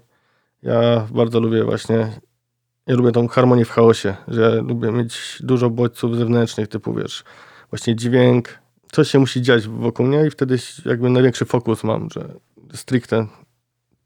Ja 0.62 1.06
bardzo 1.10 1.40
lubię 1.40 1.64
właśnie 1.64 2.20
ja 2.86 2.94
lubię 2.94 3.12
tą 3.12 3.28
harmonię 3.28 3.64
w 3.64 3.70
chaosie, 3.70 4.16
że 4.28 4.62
lubię 4.62 4.92
mieć 4.92 5.38
dużo 5.40 5.70
bodźców 5.70 6.16
zewnętrznych, 6.16 6.68
typu 6.68 6.94
wiesz, 6.94 7.24
właśnie 7.70 7.96
dźwięk, 7.96 8.58
coś 8.92 9.10
się 9.10 9.18
musi 9.18 9.42
dziać 9.42 9.68
wokół 9.68 10.06
mnie 10.06 10.26
i 10.26 10.30
wtedy 10.30 10.58
jakby 10.84 11.10
największy 11.10 11.44
fokus 11.44 11.84
mam, 11.84 12.08
że 12.10 12.34
stricte 12.74 13.26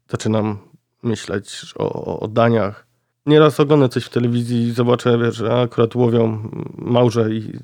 zaczynam 0.09 0.57
myśleć 1.03 1.73
o, 1.75 2.19
o 2.19 2.27
daniach. 2.27 2.85
Nieraz 3.25 3.59
oglądam 3.59 3.89
coś 3.89 4.05
w 4.05 4.09
telewizji 4.09 4.67
i 4.67 4.71
zobaczę, 4.71 5.17
wiesz, 5.17 5.35
że 5.35 5.61
akurat 5.61 5.95
łowią 5.95 6.49
małże 6.77 7.33
i 7.33 7.59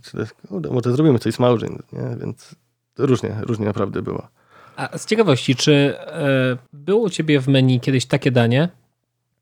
kurde, 0.47 0.69
może 0.69 0.91
zrobimy 0.91 1.19
coś 1.19 1.33
z 1.33 1.39
małży, 1.39 1.65
nie? 1.69 2.17
Więc 2.21 2.55
różnie, 2.97 3.37
różnie 3.41 3.65
naprawdę 3.65 4.01
było. 4.01 4.27
A 4.75 4.97
z 4.97 5.05
ciekawości, 5.05 5.55
czy 5.55 5.71
y, 5.71 5.95
było 6.73 7.01
u 7.01 7.09
ciebie 7.09 7.39
w 7.39 7.47
menu 7.47 7.79
kiedyś 7.79 8.05
takie 8.05 8.31
danie, 8.31 8.69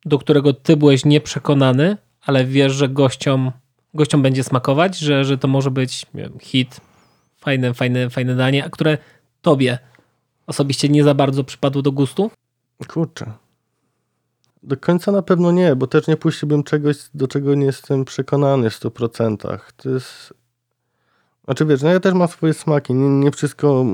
do 0.05 0.19
którego 0.19 0.53
ty 0.53 0.77
byłeś 0.77 1.05
nieprzekonany, 1.05 1.97
ale 2.21 2.45
wiesz, 2.45 2.73
że 2.73 2.89
gościom, 2.89 3.51
gościom 3.93 4.21
będzie 4.21 4.43
smakować, 4.43 4.97
że, 4.97 5.25
że 5.25 5.37
to 5.37 5.47
może 5.47 5.71
być 5.71 6.05
wiem, 6.13 6.39
hit, 6.41 6.81
fajne, 7.37 7.73
fajne, 7.73 8.09
fajne 8.09 8.35
danie, 8.35 8.65
a 8.65 8.69
które 8.69 8.97
tobie 9.41 9.79
osobiście 10.47 10.89
nie 10.89 11.03
za 11.03 11.13
bardzo 11.13 11.43
przypadło 11.43 11.81
do 11.81 11.91
gustu? 11.91 12.31
Kurczę. 12.87 13.33
Do 14.63 14.77
końca 14.77 15.11
na 15.11 15.21
pewno 15.21 15.51
nie, 15.51 15.75
bo 15.75 15.87
też 15.87 16.07
nie 16.07 16.17
puściłbym 16.17 16.63
czegoś, 16.63 16.97
do 17.13 17.27
czego 17.27 17.55
nie 17.55 17.65
jestem 17.65 18.05
przekonany 18.05 18.69
w 18.69 18.79
100%. 18.79 19.59
To 19.75 19.89
jest. 19.89 20.33
Znaczy 21.45 21.65
wiesz, 21.65 21.81
no 21.81 21.89
ja 21.89 21.99
też 21.99 22.13
mam 22.13 22.27
swoje 22.27 22.53
smaki. 22.53 22.93
Nie, 22.93 23.09
nie 23.09 23.31
wszystko 23.31 23.85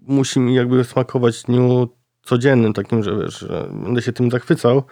musi 0.00 0.40
mi 0.40 0.54
jakby 0.54 0.84
smakować 0.84 1.42
dniu 1.42 1.88
codziennym, 2.26 2.72
takim, 2.72 3.02
że 3.02 3.16
wiesz, 3.16 3.38
że 3.38 3.68
będę 3.72 4.02
się 4.02 4.12
tym 4.12 4.30
zachwycał. 4.30 4.82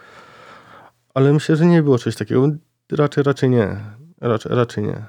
Ale 1.13 1.33
myślę, 1.33 1.55
że 1.55 1.65
nie 1.65 1.83
było 1.83 1.97
czegoś 1.97 2.15
takiego. 2.15 2.49
Raczej, 2.91 3.23
raczej 3.23 3.49
nie. 3.49 3.77
Raczej, 4.21 4.55
raczej 4.55 4.83
nie. 4.83 5.03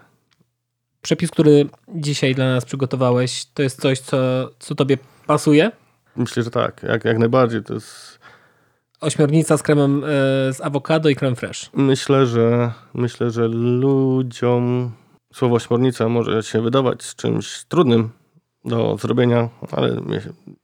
Przepis, 1.02 1.30
który 1.30 1.68
dzisiaj 1.94 2.34
dla 2.34 2.44
nas 2.44 2.64
przygotowałeś, 2.64 3.46
to 3.54 3.62
jest 3.62 3.80
coś, 3.80 4.00
co, 4.00 4.18
co 4.58 4.74
tobie 4.74 4.98
pasuje? 5.26 5.70
Myślę, 6.16 6.42
że 6.42 6.50
tak. 6.50 6.82
Jak, 6.82 7.04
jak 7.04 7.18
najbardziej. 7.18 7.62
To 7.62 7.74
jest... 7.74 8.18
Ośmiornica 9.00 9.56
z 9.56 9.62
kremem 9.62 10.04
e, 10.04 10.06
z 10.52 10.60
awokado 10.60 11.08
i 11.08 11.16
krem 11.16 11.36
fresh. 11.36 11.70
Myślę, 11.74 12.26
że 12.26 12.72
myślę, 12.94 13.30
że 13.30 13.48
ludziom 13.48 14.92
słowo 15.34 15.54
ośmiornica 15.54 16.08
może 16.08 16.42
się 16.42 16.62
wydawać 16.62 17.14
czymś 17.14 17.64
trudnym 17.64 18.10
do 18.64 18.96
zrobienia, 18.96 19.48
ale 19.72 20.00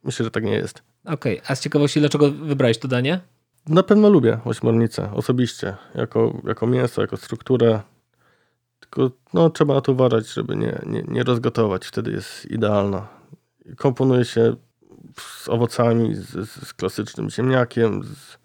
myślę, 0.05 0.25
że 0.25 0.31
tak 0.31 0.44
nie 0.44 0.55
jest. 0.55 0.83
Okej, 1.05 1.38
okay. 1.38 1.51
a 1.51 1.55
z 1.55 1.61
ciekawości, 1.61 2.01
dlaczego 2.01 2.31
wybrałeś 2.31 2.79
to 2.79 2.88
danie? 2.88 3.21
Na 3.67 3.83
pewno 3.83 4.09
lubię 4.09 4.38
ośmiornicę 4.45 5.12
osobiście, 5.12 5.77
jako, 5.95 6.41
jako 6.45 6.67
mięso, 6.67 7.01
jako 7.01 7.17
strukturę. 7.17 7.81
Tylko 8.81 9.11
no, 9.35 9.51
trzeba 9.51 9.75
na 9.75 9.81
to 9.81 9.93
uważać, 9.93 10.29
żeby 10.29 10.57
nie, 10.57 10.83
nie, 10.87 11.03
nie 11.09 11.23
rozgotować. 11.23 11.87
Wtedy 11.87 12.11
jest 12.11 12.51
idealna. 12.51 13.09
Komponuje 13.77 14.25
się 14.25 14.57
z 15.19 15.49
owocami, 15.49 16.15
z, 16.15 16.51
z 16.69 16.75
klasycznym 16.75 17.31
ziemniakiem. 17.31 18.05
Z... 18.05 18.38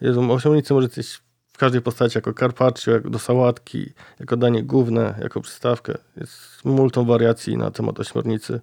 Jezu, 0.00 0.32
ośmiornicę 0.32 0.74
może 0.74 0.88
zjeść 0.88 1.22
w 1.52 1.58
każdej 1.58 1.80
postaci, 1.80 2.18
jako 2.18 2.32
carpaccio, 2.32 2.90
jako 2.90 3.10
do 3.10 3.18
sałatki, 3.18 3.92
jako 4.20 4.36
danie 4.36 4.62
główne, 4.62 5.18
jako 5.22 5.40
przystawkę. 5.40 5.94
Jest 6.16 6.64
multum 6.64 7.06
wariacji 7.06 7.56
na 7.56 7.70
temat 7.70 8.00
ośmiornicy. 8.00 8.60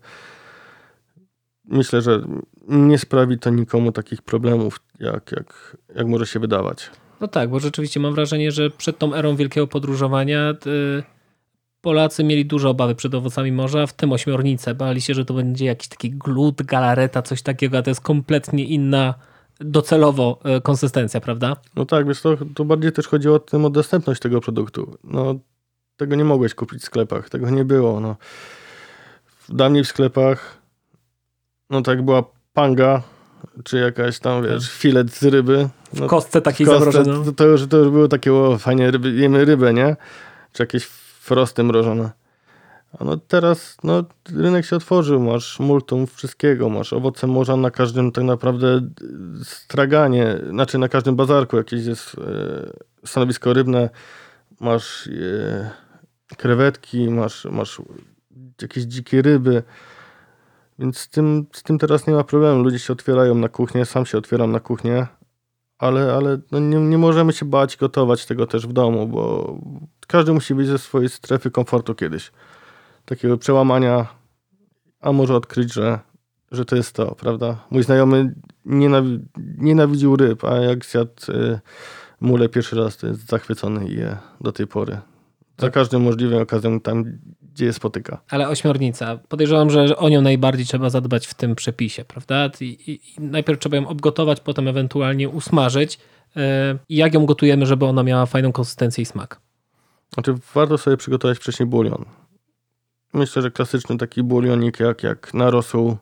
Myślę, 1.72 2.02
że 2.02 2.22
nie 2.68 2.98
sprawi 2.98 3.40
to 3.40 3.50
nikomu 3.50 3.92
takich 3.92 4.22
problemów, 4.22 4.80
jak, 5.00 5.32
jak, 5.32 5.78
jak 5.96 6.08
może 6.08 6.28
się 6.28 6.40
wydawać. 6.40 6.90
No 7.22 7.28
tak, 7.28 7.50
bo 7.50 7.60
rzeczywiście 7.60 8.00
mam 8.00 8.14
wrażenie, 8.14 8.52
że 8.52 8.70
przed 8.70 8.98
tą 8.98 9.14
erą 9.14 9.36
wielkiego 9.36 9.68
podróżowania 9.68 10.54
y, 10.68 11.04
Polacy 11.82 12.24
mieli 12.24 12.46
duże 12.46 12.70
obawy 12.70 12.96
przed 12.96 13.16
owocami 13.16 13.52
morza, 13.52 13.88
w 13.88 13.94
tym 13.94 14.12
ośmiornicę. 14.12 14.76
Bali 14.76 15.02
się, 15.02 15.14
że 15.14 15.26
to 15.26 15.34
będzie 15.34 15.66
jakiś 15.66 15.88
taki 15.88 16.12
glut, 16.12 16.62
galareta, 16.62 17.22
coś 17.22 17.42
takiego, 17.42 17.78
a 17.78 17.82
to 17.82 17.90
jest 17.90 18.02
kompletnie 18.02 18.66
inna 18.66 19.14
docelowo 19.60 20.40
y, 20.58 20.62
konsystencja, 20.62 21.22
prawda? 21.22 21.56
No 21.76 21.86
tak, 21.86 22.08
wiesz, 22.08 22.22
to, 22.22 22.38
to 22.56 22.66
bardziej 22.66 22.92
też 22.92 23.08
chodziło 23.08 23.36
o, 23.36 23.40
tym, 23.40 23.66
o 23.66 23.70
dostępność 23.70 24.22
tego 24.22 24.42
produktu. 24.42 24.98
No, 25.04 25.36
tego 25.98 26.16
nie 26.16 26.24
mogłeś 26.24 26.54
kupić 26.54 26.82
w 26.82 26.86
sklepach, 26.86 27.30
tego 27.30 27.50
nie 27.50 27.66
było. 27.66 28.00
No. 28.00 28.16
Dawniej 29.50 29.84
w 29.84 29.88
sklepach, 29.88 30.61
no 31.72 31.82
tak 31.82 32.02
była 32.02 32.24
panga, 32.54 33.02
czy 33.64 33.78
jakaś 33.78 34.20
tam, 34.20 34.44
wiesz, 34.44 34.64
Tak. 34.64 34.72
filet 34.78 35.12
z 35.12 35.24
ryby. 35.24 35.70
No, 35.94 36.06
W 36.06 36.10
kostce 36.10 36.42
takiej 36.42 36.68
zamrożonej. 36.68 37.26
to, 37.26 37.32
to, 37.32 37.46
już, 37.46 37.68
to 37.68 37.78
już 37.78 37.90
było 37.90 38.08
takie, 38.08 38.34
o, 38.34 38.58
fajnie, 38.58 38.92
ryby, 38.92 39.12
jemy 39.12 39.46
rybę, 39.46 39.74
nie? 39.74 39.96
Czy 40.54 40.64
jakieś 40.64 40.86
frosty 41.22 41.64
mrożone. 41.64 42.12
A 43.00 43.04
no 43.04 43.18
teraz, 43.18 43.78
no, 43.84 44.04
rynek 44.36 44.66
się 44.66 44.76
otworzył, 44.76 45.20
masz 45.20 45.60
multum 45.60 46.08
wszystkiego, 46.08 46.70
masz 46.70 46.94
owoce 46.94 47.28
morza 47.28 47.56
na 47.58 47.72
każdym 47.72 48.12
tak 48.12 48.24
naprawdę 48.24 48.68
e, 48.68 48.82
straganie, 49.44 50.38
znaczy 50.50 50.78
na 50.78 50.90
każdym 50.90 51.16
bazarku 51.16 51.58
jakieś 51.58 51.86
jest 51.86 52.16
e, 52.18 53.08
stanowisko 53.08 53.54
rybne, 53.54 53.90
masz 54.60 55.08
e, 55.08 55.72
krewetki, 56.38 57.10
masz, 57.10 57.46
masz 57.46 57.82
jakieś 58.62 58.84
dzikie 58.84 59.22
ryby, 59.22 59.64
więc 60.82 60.98
z 60.98 61.10
tym, 61.10 61.46
z 61.52 61.64
tym 61.64 61.78
teraz 61.78 62.08
nie 62.08 62.14
ma 62.14 62.24
problemu. 62.24 62.64
Ludzie 62.64 62.80
się 62.80 62.94
otwierają 62.94 63.36
na 63.36 63.50
kuchnię, 63.50 63.86
sam 63.86 64.06
się 64.06 64.18
otwieram 64.18 64.52
na 64.52 64.60
kuchnię, 64.60 65.08
ale, 65.78 66.14
ale 66.14 66.38
no 66.52 66.60
nie, 66.60 66.78
nie 66.80 66.98
możemy 66.98 67.34
się 67.34 67.46
bać 67.46 67.78
gotować 67.78 68.26
tego 68.26 68.48
też 68.48 68.68
w 68.68 68.74
domu, 68.74 69.08
bo 69.08 69.56
każdy 70.08 70.34
musi 70.34 70.56
być 70.56 70.68
ze 70.68 70.78
swojej 70.78 71.10
strefy 71.10 71.52
komfortu 71.52 71.96
kiedyś. 71.96 72.32
Takiego 73.06 73.38
przełamania, 73.38 74.08
a 75.00 75.12
może 75.12 75.36
odkryć, 75.36 75.74
że, 75.74 76.00
że 76.52 76.66
to 76.66 76.76
jest 76.76 76.96
to, 76.96 77.16
prawda? 77.16 77.58
Mój 77.72 77.84
znajomy 77.84 78.36
nienawi- 78.66 79.20
nienawidził 79.58 80.16
ryb, 80.16 80.44
a 80.44 80.56
jak 80.56 80.86
zjadł 80.86 81.12
y, 81.30 81.60
mule 82.22 82.50
pierwszy 82.50 82.76
raz, 82.76 82.98
to 82.98 83.08
jest 83.08 83.28
zachwycony 83.30 83.88
i 83.88 83.96
je 83.96 84.18
do 84.42 84.52
tej 84.52 84.68
pory. 84.68 84.94
Za 85.58 85.68
Tak. 85.68 85.74
każdym 85.74 86.02
możliwym 86.02 86.42
okazją 86.42 86.80
tam, 86.80 87.04
gdzie 87.54 87.66
je 87.66 87.74
spotyka. 87.74 88.22
Ale 88.30 88.50
ośmiornica. 88.50 89.18
Podejrzewam, 89.30 89.70
że 89.70 89.98
o 89.98 90.10
nią 90.10 90.22
najbardziej 90.22 90.66
trzeba 90.66 90.90
zadbać 90.90 91.28
w 91.28 91.34
tym 91.34 91.56
przepisie, 91.56 92.06
prawda? 92.06 92.50
I, 92.62 92.66
i, 92.66 92.92
i 92.92 93.22
najpierw 93.22 93.60
trzeba 93.60 93.78
ją 93.78 93.88
obgotować, 93.88 94.40
potem 94.40 94.68
ewentualnie 94.68 95.30
usmażyć. 95.30 96.00
Yy, 96.36 96.42
I 96.90 96.96
jak 96.96 97.14
ją 97.14 97.26
gotujemy, 97.26 97.66
żeby 97.66 97.86
ona 97.86 98.04
miała 98.04 98.26
fajną 98.26 98.52
konsystencję 98.52 99.02
i 99.02 99.06
smak? 99.06 99.40
Znaczy, 100.14 100.36
warto 100.54 100.78
sobie 100.78 100.98
przygotować 100.98 101.38
wcześniej 101.38 101.70
bulion. 101.70 102.06
Myślę, 103.14 103.42
że 103.42 103.52
klasyczny 103.52 103.98
taki 103.98 104.24
bulionik, 104.24 104.80
jak, 104.80 105.04
jak 105.04 105.34
na 105.34 105.50
rosół, 105.50 105.98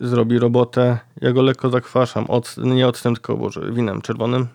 zrobi 0.00 0.38
robotę. 0.38 0.98
Ja 1.20 1.32
go 1.32 1.42
lekko 1.42 1.70
zakwaszam. 1.70 2.24
Oc, 2.28 2.56
nie 2.56 2.88
octem, 2.88 3.14
tylko 3.14 3.36
boże, 3.36 3.72
winem 3.72 4.02
czerwonym. 4.02 4.48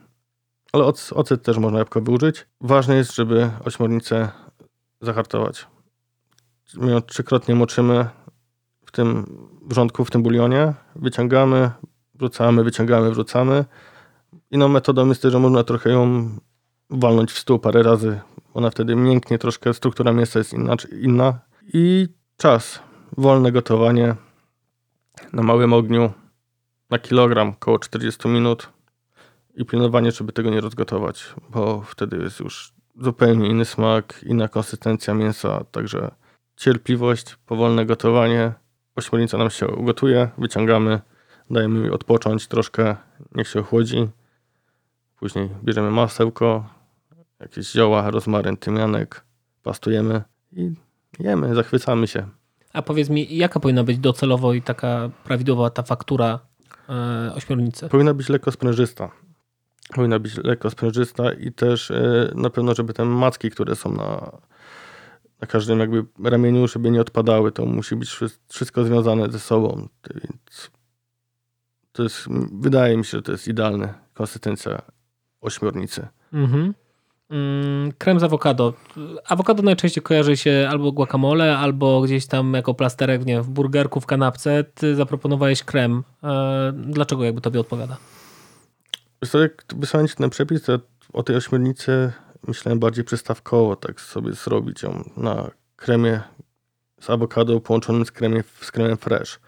Ale 0.73 0.83
oc, 0.83 1.13
ocet 1.13 1.43
też 1.43 1.57
można 1.57 1.79
jabłkowy 1.79 2.11
użyć. 2.11 2.47
Ważne 2.61 2.95
jest, 2.95 3.15
żeby 3.15 3.49
ośmiornicę 3.65 4.29
zahartować. 5.01 5.67
My 6.75 6.91
ją 6.91 7.01
trzykrotnie 7.01 7.55
moczymy 7.55 8.05
w 8.85 8.91
tym 8.91 9.37
wrzątku, 9.61 10.05
w 10.05 10.11
tym 10.11 10.23
bulionie. 10.23 10.73
Wyciągamy, 10.95 11.71
wrzucamy, 12.15 12.63
wyciągamy, 12.63 13.11
wrzucamy. 13.11 13.65
Inną 14.51 14.67
metodą 14.67 15.07
jest 15.07 15.21
też, 15.21 15.31
że 15.31 15.39
można 15.39 15.63
trochę 15.63 15.89
ją 15.89 16.29
walnąć 16.89 17.31
w 17.31 17.39
stół 17.39 17.59
parę 17.59 17.83
razy. 17.83 18.19
Ona 18.53 18.69
wtedy 18.69 18.95
mięknie, 18.95 19.37
troszkę 19.37 19.73
struktura 19.73 20.13
mięsa 20.13 20.39
jest 20.39 20.53
inna. 21.01 21.39
I 21.73 22.07
czas. 22.37 22.79
Wolne 23.17 23.51
gotowanie 23.51 24.15
na 25.33 25.43
małym 25.43 25.73
ogniu 25.73 26.13
na 26.89 26.99
kilogram, 26.99 27.49
około 27.49 27.79
40 27.79 28.27
minut. 28.27 28.69
I 29.55 29.65
pilnowanie, 29.65 30.11
żeby 30.11 30.33
tego 30.33 30.49
nie 30.49 30.61
rozgotować, 30.61 31.33
bo 31.49 31.81
wtedy 31.81 32.17
jest 32.17 32.39
już 32.39 32.73
zupełnie 33.01 33.47
inny 33.47 33.65
smak, 33.65 34.23
inna 34.23 34.47
konsystencja 34.47 35.13
mięsa. 35.13 35.63
Także 35.71 36.11
cierpliwość, 36.57 37.35
powolne 37.45 37.85
gotowanie. 37.85 38.53
Ośmiornica 38.95 39.37
nam 39.37 39.49
się 39.49 39.67
ugotuje, 39.67 40.29
wyciągamy, 40.37 40.99
dajemy 41.49 41.79
jej 41.79 41.91
odpocząć 41.91 42.47
troszkę, 42.47 42.95
niech 43.35 43.47
się 43.47 43.59
ochłodzi. 43.59 44.07
Później 45.19 45.49
bierzemy 45.63 45.91
masełko, 45.91 46.69
jakieś 47.39 47.71
zioła, 47.71 48.11
rozmaryn, 48.11 48.57
tymianek, 48.57 49.25
pastujemy 49.63 50.23
i 50.51 50.71
jemy, 51.19 51.55
zachwycamy 51.55 52.07
się. 52.07 52.27
A 52.73 52.81
powiedz 52.81 53.09
mi, 53.09 53.37
jaka 53.37 53.59
powinna 53.59 53.83
być 53.83 53.97
docelowo 53.99 54.53
i 54.53 54.61
taka 54.61 55.09
prawidłowa 55.23 55.69
ta 55.69 55.83
faktura 55.83 56.39
e, 56.89 57.33
ośmiornicy? 57.35 57.89
Powinna 57.89 58.13
być 58.13 58.29
lekko 58.29 58.51
sprężysta. 58.51 59.11
Powinna 59.95 60.19
być 60.19 60.37
lekko 60.37 60.69
sprężysta 60.69 61.33
i 61.33 61.51
też 61.51 61.91
e, 61.91 62.31
na 62.35 62.49
pewno, 62.49 62.75
żeby 62.75 62.93
te 62.93 63.05
macki, 63.05 63.51
które 63.51 63.75
są 63.75 63.91
na, 63.91 64.31
na 65.41 65.47
każdym 65.47 65.79
jakby 65.79 66.05
ramieniu, 66.23 66.67
żeby 66.67 66.91
nie 66.91 67.01
odpadały. 67.01 67.51
To 67.51 67.65
musi 67.65 67.95
być 67.95 68.09
wszy- 68.09 68.39
wszystko 68.49 68.83
związane 68.83 69.31
ze 69.31 69.39
sobą. 69.39 69.87
Więc 70.13 70.71
to 71.91 72.03
jest, 72.03 72.25
wydaje 72.51 72.97
mi 72.97 73.05
się, 73.05 73.17
że 73.17 73.21
to 73.21 73.31
jest 73.31 73.47
idealna 73.47 73.93
konsystencja 74.13 74.81
ośmiornicy. 75.41 76.07
Mhm. 76.33 76.73
Mm, 77.29 77.91
krem 77.97 78.19
z 78.19 78.23
awokado. 78.23 78.73
Awokado 79.27 79.63
najczęściej 79.63 80.03
kojarzy 80.03 80.37
się 80.37 80.67
albo 80.71 80.91
guacamole, 80.91 81.57
albo 81.57 82.01
gdzieś 82.01 82.25
tam 82.25 82.53
jako 82.53 82.73
plasterek 82.73 83.25
nie, 83.25 83.41
w 83.41 83.49
burgerku, 83.49 84.01
w 84.01 84.05
kanapce. 84.05 84.63
Ty 84.63 84.95
zaproponowałeś 84.95 85.63
krem. 85.63 86.03
E, 86.23 86.73
dlaczego 86.75 87.23
jakby 87.23 87.41
tobie 87.41 87.59
odpowiada? 87.59 87.97
Wiesz 89.21 89.31
co, 89.31 89.39
jak 89.39 89.65
wysłałem 89.75 90.07
ci 90.07 90.15
ten 90.15 90.29
przepis, 90.29 90.61
to 90.63 90.79
o 91.13 91.23
tej 91.23 91.35
ośmiornicy 91.35 92.11
myślałem 92.47 92.79
bardziej 92.79 93.03
przystawkowo, 93.03 93.75
tak 93.75 94.01
sobie 94.01 94.33
zrobić 94.33 94.83
ją 94.83 95.09
na 95.17 95.51
kremie 95.75 96.21
z 97.01 97.09
awokado 97.09 97.59
połączonym 97.59 98.05
z, 98.05 98.11
kremie, 98.11 98.43
z 98.61 98.71
kremem 98.71 98.97
fresh. 98.97 99.39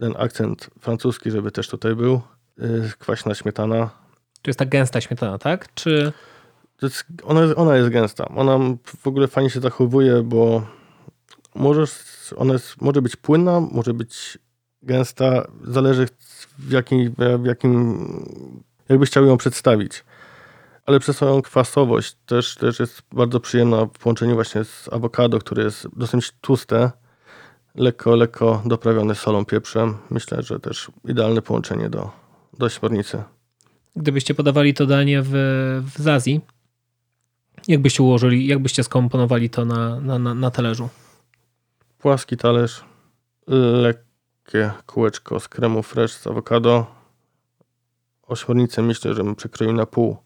Ten 0.00 0.14
akcent 0.18 0.70
francuski, 0.80 1.30
żeby 1.30 1.50
też 1.50 1.68
tutaj 1.68 1.94
był. 1.94 2.20
Yy, 2.58 2.92
kwaśna 2.98 3.34
śmietana. 3.34 3.90
To 4.42 4.50
jest 4.50 4.58
ta 4.58 4.66
gęsta 4.66 5.00
śmietana, 5.00 5.38
tak? 5.38 5.74
Czy 5.74 6.12
jest, 6.82 7.04
ona, 7.22 7.42
jest, 7.42 7.58
ona 7.58 7.76
jest 7.76 7.88
gęsta. 7.88 8.28
Ona 8.28 8.58
w 8.84 9.06
ogóle 9.06 9.28
fajnie 9.28 9.50
się 9.50 9.60
zachowuje, 9.60 10.22
bo 10.22 10.66
możesz, 11.54 11.92
ona 12.36 12.52
jest, 12.52 12.80
może 12.80 13.02
być 13.02 13.16
płynna, 13.16 13.60
może 13.60 13.94
być 13.94 14.38
gęsta. 14.82 15.46
Zależy 15.64 16.06
w 16.58 16.70
jakim, 16.70 17.14
w 17.38 17.44
jakim 17.44 18.06
jakbyś 18.88 19.08
chciał 19.08 19.24
ją 19.26 19.36
przedstawić. 19.36 20.04
Ale 20.86 21.00
przez 21.00 21.16
swoją 21.16 21.42
kwasowość 21.42 22.16
też, 22.26 22.54
też 22.54 22.80
jest 22.80 23.02
bardzo 23.12 23.40
przyjemna 23.40 23.86
w 23.86 23.90
połączeniu 23.90 24.34
właśnie 24.34 24.64
z 24.64 24.88
awokado, 24.92 25.38
które 25.38 25.64
jest 25.64 25.88
dosyć 25.96 26.32
tłuste, 26.40 26.90
lekko, 27.74 28.16
lekko 28.16 28.62
doprawione 28.66 29.14
solą, 29.14 29.44
pieprzem. 29.44 29.96
Myślę, 30.10 30.42
że 30.42 30.60
też 30.60 30.90
idealne 31.04 31.42
połączenie 31.42 31.90
do, 31.90 32.10
do 32.58 32.68
śmiernicy. 32.68 33.22
gdybyście 33.96 34.34
podawali 34.34 34.74
to 34.74 34.86
danie 34.86 35.22
w, 35.22 35.30
w 35.94 36.02
Zazji, 36.02 36.40
jak 37.68 37.82
byście 37.82 38.02
ułożyli, 38.02 38.46
jak 38.46 38.58
byście 38.58 38.84
skomponowali 38.84 39.50
to 39.50 39.64
na, 39.64 40.00
na, 40.00 40.18
na, 40.18 40.34
na 40.34 40.50
talerzu? 40.50 40.88
Płaski 41.98 42.36
talerz, 42.36 42.84
lekkie 43.82 44.70
kółeczko 44.86 45.40
z 45.40 45.48
kremu 45.48 45.82
fresh 45.82 46.12
z 46.12 46.26
awokado. 46.26 46.86
Ośmiornicę 48.22 48.82
myślę, 48.82 49.14
że 49.14 49.24
bym 49.24 49.34
przekroił 49.36 49.72
na 49.72 49.86
pół. 49.86 50.16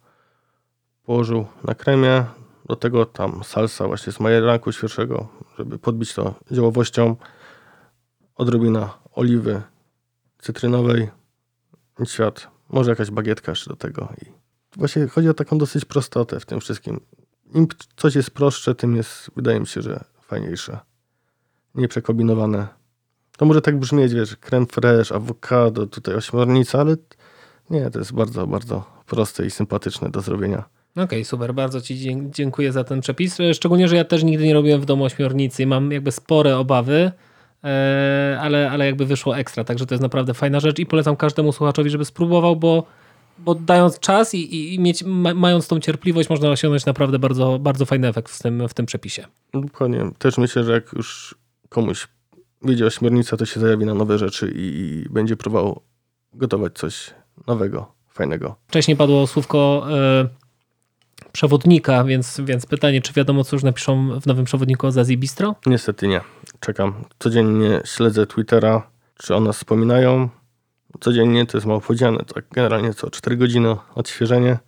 Położył 1.07 1.47
na 1.65 1.75
kremie. 1.75 2.25
Do 2.65 2.77
tego 2.77 3.07
tam 3.07 3.45
salsa 3.45 3.87
właśnie 3.87 4.13
z 4.13 4.21
majeranku 4.21 4.73
świeżego, 4.73 5.29
żeby 5.59 5.79
podbić 5.79 6.15
to 6.15 6.35
ziołowością. 6.53 7.17
Odrobina 8.37 8.99
oliwy 9.13 9.63
cytrynowej. 10.39 11.11
Świat. 12.05 12.49
Może 12.69 12.91
jakaś 12.91 13.11
bagietka 13.11 13.53
jeszcze 13.53 13.71
do 13.71 13.77
tego 13.77 14.09
i 14.23 14.33
właśnie 14.77 15.07
chodzi 15.07 15.29
o 15.29 15.35
taką 15.35 15.59
dosyć 15.59 15.85
prostotę 15.85 16.41
w 16.41 16.47
tym 16.47 16.61
wszystkim. 16.61 17.01
Im 17.55 17.67
coś 17.97 18.15
jest 18.15 18.31
prostsze, 18.31 18.75
tym 18.75 18.97
jest, 18.97 19.31
wydaje 19.37 19.61
mi 19.61 19.67
się, 19.67 19.83
że 19.83 20.05
fajniejsze. 20.21 20.79
Nie 21.75 21.89
przekombinowane. 21.89 22.69
To 23.37 23.45
może 23.45 23.63
tak 23.63 23.79
brzmieć, 23.79 24.15
wiesz, 24.15 24.37
creme 24.37 24.67
fraiche, 24.67 25.15
awokado, 25.15 25.87
tutaj 25.87 26.15
ośmiornica, 26.15 26.81
ale 26.81 26.97
nie, 27.71 27.91
to 27.91 27.99
jest 27.99 28.13
bardzo, 28.13 28.47
bardzo 28.47 28.85
proste 29.07 29.47
i 29.47 29.51
sympatyczne 29.51 30.11
do 30.11 30.21
zrobienia. 30.21 30.76
Okej, 30.97 31.25
super, 31.25 31.55
bardzo 31.55 31.81
Ci 31.81 32.21
dziękuję 32.31 32.73
za 32.73 32.85
ten 32.85 33.01
przepis. 33.01 33.41
E, 33.41 33.55
Szczególnie, 33.55 33.89
że 33.89 33.97
ja 33.97 34.05
też 34.05 34.23
nigdy 34.25 34.47
nie 34.47 34.55
robiłem 34.55 34.81
w 34.81 34.85
domu 34.85 35.05
ośmiornicy 35.05 35.63
i 35.63 35.67
mam 35.67 35.93
jakby 35.93 36.13
spore 36.13 36.59
obawy, 36.59 37.13
e, 37.65 38.39
ale, 38.41 38.71
ale 38.71 38.87
jakby 38.87 39.07
wyszło 39.07 39.39
ekstra, 39.39 39.65
także 39.65 39.87
to 39.87 39.95
jest 39.95 40.03
naprawdę 40.03 40.35
fajna 40.35 40.61
rzecz 40.61 40.79
i 40.79 40.87
polecam 40.87 41.17
każdemu 41.17 41.53
słuchaczowi, 41.53 41.91
żeby 41.91 42.05
spróbował, 42.05 42.57
bo, 42.57 42.87
bo 43.39 43.55
dając 43.55 44.01
czas 44.01 44.35
i, 44.35 44.75
i, 44.75 44.81
mieć, 44.81 45.05
ma, 45.05 45.35
mając 45.35 45.69
tą 45.69 45.81
cierpliwość, 45.81 46.31
można 46.31 46.49
osiągnąć 46.49 46.87
naprawdę 46.87 47.19
bardzo, 47.19 47.59
bardzo 47.59 47.87
fajny 47.87 48.09
efekt 48.09 48.33
w 48.33 48.43
tym, 48.43 48.69
w 48.69 48.75
tym 48.75 48.87
przepisie. 48.87 49.25
Dokładnie. 49.55 50.11
Też 50.19 50.39
myślę, 50.39 50.65
że 50.65 50.73
jak 50.73 50.93
już 50.93 51.35
komuś 51.69 52.09
wyjdzie 52.63 52.87
ośmiornica, 52.87 53.37
to 53.37 53.47
się 53.47 53.61
zajawi 53.61 53.85
na 53.85 53.95
nowe 53.95 54.19
rzeczy 54.19 54.53
i, 54.57 54.61
i 54.61 55.09
będzie 55.11 55.37
próbował 55.37 55.81
gotować 56.35 56.73
coś 56.75 57.11
nowego, 57.47 57.93
fajnego. 58.09 58.57
Wcześniej 58.69 58.97
padło 58.97 59.27
słówko 59.27 59.87
e, 59.91 60.29
przewodnika, 61.33 62.05
więc, 62.05 62.41
więc 62.45 62.67
pytanie, 62.67 63.03
czy 63.03 63.13
wiadomo, 63.13 63.45
co 63.45 63.57
już 63.57 63.63
napiszą 63.63 64.21
w 64.21 64.27
nowym 64.27 64.45
przewodniku 64.45 64.87
o 64.87 64.93
Zazie 64.93 65.17
Bistro? 65.17 65.55
Niestety 65.67 66.09
nie. 66.09 66.21
Czekam. 66.61 67.05
Codziennie 67.19 67.81
śledzę 67.85 68.27
Twittera, 68.27 68.91
czy 69.19 69.35
o 69.35 69.41
nas 69.41 69.57
wspominają. 69.57 70.29
Codziennie 71.01 71.47
to 71.47 71.57
jest 71.57 71.67
mało 71.67 71.81
powiedziane. 71.81 72.19
Tak 72.35 72.45
generalnie 72.53 72.95
co 72.95 73.11
4 73.11 73.37
godziny 73.37 73.77
odświeżenie. 73.95 74.59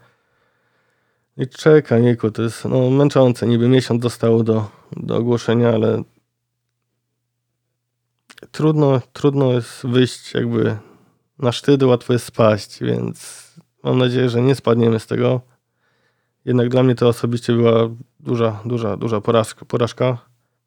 I 1.36 1.48
czekam, 1.48 2.02
jejku, 2.04 2.30
to 2.30 2.42
jest 2.42 2.64
no, 2.64 2.90
męczące. 2.90 3.46
Niby 3.46 3.68
miesiąc 3.68 4.02
zostało 4.02 4.42
do, 4.42 4.70
do 4.96 5.16
ogłoszenia, 5.16 5.68
ale 5.68 6.02
trudno, 8.52 9.00
trudno 9.12 9.52
jest 9.52 9.86
wyjść 9.86 10.34
jakby 10.34 10.76
na 11.38 11.52
sztyt, 11.52 11.82
łatwo 11.82 12.12
jest 12.12 12.24
spaść, 12.24 12.80
więc 12.80 13.48
mam 13.82 13.98
nadzieję, 13.98 14.28
że 14.28 14.42
nie 14.42 14.54
spadniemy 14.54 15.00
z 15.00 15.06
tego. 15.06 15.40
Jednak 16.48 16.68
dla 16.68 16.82
mnie 16.82 16.94
to 16.94 17.08
osobiście 17.08 17.52
była 17.52 17.88
duża, 18.20 18.60
duża, 18.64 18.96
duża 18.96 19.20
porażka. 19.20 19.64
porażka. 19.64 20.18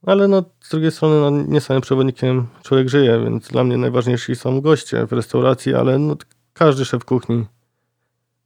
Ale 0.05 0.27
no, 0.27 0.43
z 0.59 0.69
drugiej 0.69 0.91
strony 0.91 1.21
no, 1.21 1.43
nie 1.47 1.61
samym 1.61 1.81
przewodnikiem 1.81 2.47
człowiek 2.63 2.89
żyje, 2.89 3.21
więc 3.23 3.47
dla 3.47 3.63
mnie 3.63 3.77
najważniejsi 3.77 4.35
są 4.35 4.61
goście 4.61 5.05
w 5.05 5.11
restauracji, 5.11 5.73
ale 5.73 5.99
no, 5.99 6.15
każdy 6.53 6.85
szef 6.85 7.05
kuchni 7.05 7.45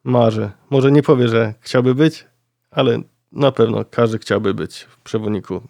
marzy. 0.04 0.52
Może 0.70 0.92
nie 0.92 1.04
powie, 1.04 1.28
że 1.28 1.54
chciałby 1.60 1.96
być, 1.96 2.28
ale 2.72 3.02
na 3.32 3.52
pewno 3.52 3.86
każdy 3.86 4.20
chciałby 4.20 4.54
być 4.54 4.80
w 4.80 5.00
przewodniku 5.00 5.62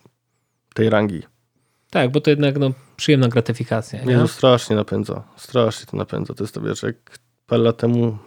tej 0.74 0.90
rangi. 0.90 1.24
Tak, 1.90 2.12
bo 2.12 2.22
to 2.22 2.30
jednak 2.30 2.58
no, 2.58 2.72
przyjemna 2.98 3.28
gratyfikacja. 3.28 4.00
Nie? 4.00 4.06
Nie, 4.06 4.18
no 4.18 4.28
strasznie 4.28 4.76
napędza. 4.76 5.24
Strasznie 5.38 5.86
to 5.86 5.98
napędza. 5.98 6.34
To 6.34 6.44
jest 6.44 6.54
to, 6.54 6.62
wiesz, 6.62 6.84
jak 6.84 7.20
parę 7.48 7.64
lat 7.64 7.78
temu 7.78 8.18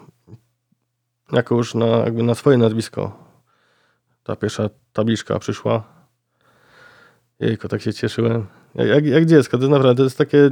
jako 1.32 1.54
już 1.54 1.74
na, 1.74 1.86
jakby 1.86 2.22
na 2.22 2.34
swoje 2.34 2.58
nazwisko 2.58 3.27
ta 4.28 4.36
pierwsza 4.36 4.70
tabliczka 4.92 5.38
przyszła. 5.38 5.84
Jejko, 7.40 7.68
tak 7.68 7.82
się 7.82 7.92
cieszyłem. 7.92 8.46
Jak, 8.74 9.06
jak, 9.06 9.26
dziecko, 9.26 9.58
to 9.58 9.62
jest 9.62 9.70
naprawdę, 9.70 9.96
to 9.96 10.04
jest 10.04 10.18
takie 10.18 10.46
e, 10.46 10.50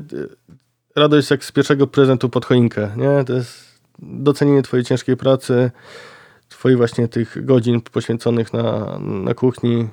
radość 0.96 1.30
jak 1.30 1.44
z 1.44 1.52
pierwszego 1.52 1.86
prezentu 1.86 2.28
pod 2.28 2.44
choinkę, 2.44 2.90
nie? 2.96 3.24
To 3.24 3.32
jest 3.32 3.80
docenienie 3.98 4.62
twojej 4.62 4.84
ciężkiej 4.84 5.16
pracy, 5.16 5.70
twoich 6.48 6.76
właśnie 6.76 7.08
tych 7.08 7.44
godzin 7.44 7.80
poświęconych 7.80 8.52
na, 8.52 8.98
na 8.98 9.34
kuchni, 9.34 9.88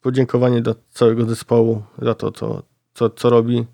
podziękowanie 0.00 0.62
dla 0.62 0.74
całego 0.90 1.24
zespołu 1.24 1.82
za 1.98 2.14
to, 2.14 2.32
co, 2.32 2.62
co, 2.94 3.10
co 3.10 3.30
robi. 3.30 3.66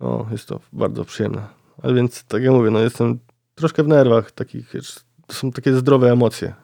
No, 0.00 0.26
jest 0.30 0.48
to 0.48 0.60
bardzo 0.72 1.04
przyjemne. 1.04 1.46
Ale 1.82 1.94
więc, 1.94 2.24
tak 2.24 2.42
jak 2.42 2.52
mówię, 2.52 2.70
no 2.70 2.80
jestem 2.80 3.18
troszkę 3.54 3.82
w 3.82 3.88
nerwach 3.88 4.32
takich, 4.32 4.74
to 5.28 5.34
są 5.34 5.52
takie 5.52 5.74
zdrowe 5.76 6.12
emocje, 6.12 6.54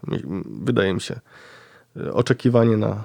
wydaje 0.46 0.94
mi 0.94 1.00
się. 1.00 1.20
Oczekiwanie 2.12 2.76
na, 2.76 3.04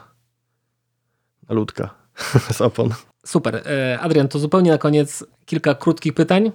na 1.50 1.56
ludka 1.56 1.90
z 2.52 2.62
opon. 2.62 2.90
Super. 3.26 3.56
E, 3.56 4.00
Adrian, 4.00 4.28
to 4.28 4.40
zupełnie 4.40 4.72
na 4.72 4.78
koniec 4.78 5.24
kilka 5.46 5.76
krótkich 5.76 6.14
pytań. 6.14 6.52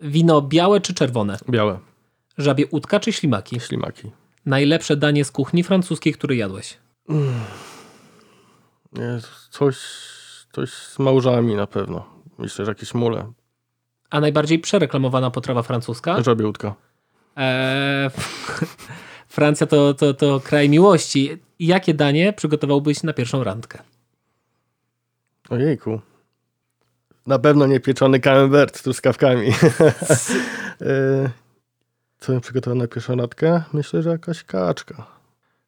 Wino 0.00 0.42
białe 0.42 0.80
czy 0.80 0.94
czerwone? 0.94 1.38
Białe, 1.50 1.78
Żabie 2.38 2.66
udka 2.66 3.00
czy 3.00 3.12
ślimaki? 3.12 3.60
ślimaki. 3.60 4.10
Najlepsze 4.46 4.96
danie 4.96 5.24
z 5.24 5.30
kuchni 5.30 5.62
francuskiej, 5.64 6.12
które 6.12 6.36
jadłeś? 6.36 6.78
Nie, 8.92 9.18
coś, 9.50 9.76
coś 10.52 10.70
z 10.72 10.98
małżami 10.98 11.54
na 11.54 11.66
pewno. 11.66 12.06
Myślę, 12.38 12.64
że 12.64 12.70
jakieś 12.70 12.94
mule. 12.94 13.32
A 14.10 14.20
najbardziej 14.20 14.58
przereklamowana 14.58 15.30
potrawa 15.30 15.62
francuska? 15.62 16.22
Żabie 16.22 16.46
łódka. 16.46 16.74
E, 17.36 18.10
Francja 19.28 19.66
to, 19.66 19.94
to, 19.94 20.14
to 20.14 20.40
kraj 20.40 20.68
miłości. 20.68 21.30
Jakie 21.58 21.94
danie 21.94 22.32
przygotowałbyś 22.32 23.02
na 23.02 23.12
pierwszą 23.12 23.44
randkę? 23.44 23.78
Ojejku. 25.50 26.00
Na 27.26 27.38
pewno 27.38 27.66
nie 27.66 27.80
pieczony 27.80 28.20
camembert 28.20 28.78
z 28.78 28.82
truskawkami. 28.82 29.48
E, 30.80 31.30
Co 32.18 32.32
bym 32.32 32.40
przygotował 32.40 32.78
na 32.78 32.86
pierwszą 32.86 33.16
randkę? 33.16 33.62
Myślę, 33.72 34.02
że 34.02 34.10
jakaś 34.10 34.44
kaczka. 34.44 35.06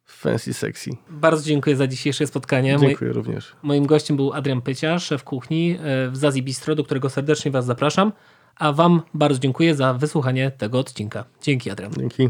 Fancy 0.05 0.53
sexy. 0.53 0.91
Bardzo 1.09 1.43
dziękuję 1.43 1.75
za 1.75 1.87
dzisiejsze 1.87 2.27
spotkanie. 2.27 2.77
Dziękuję 2.79 3.13
również. 3.13 3.55
moim 3.61 3.85
gościem 3.85 4.17
był 4.17 4.33
Adrian 4.33 4.61
Pycia, 4.61 4.99
szef 4.99 5.23
kuchni 5.23 5.77
e, 5.81 6.09
w 6.09 6.17
Zazi 6.17 6.43
Bistro, 6.43 6.75
do 6.75 6.83
którego 6.83 7.09
serdecznie 7.09 7.51
Was 7.51 7.65
zapraszam. 7.65 8.11
A 8.59 8.73
Wam 8.73 9.01
bardzo 9.13 9.39
dziękuję 9.39 9.75
za 9.75 9.93
wysłuchanie 9.93 10.51
tego 10.51 10.79
odcinka. 10.79 11.23
Dzięki, 11.41 11.71
Adrian. 11.71 11.91
Dzięki. 11.97 12.29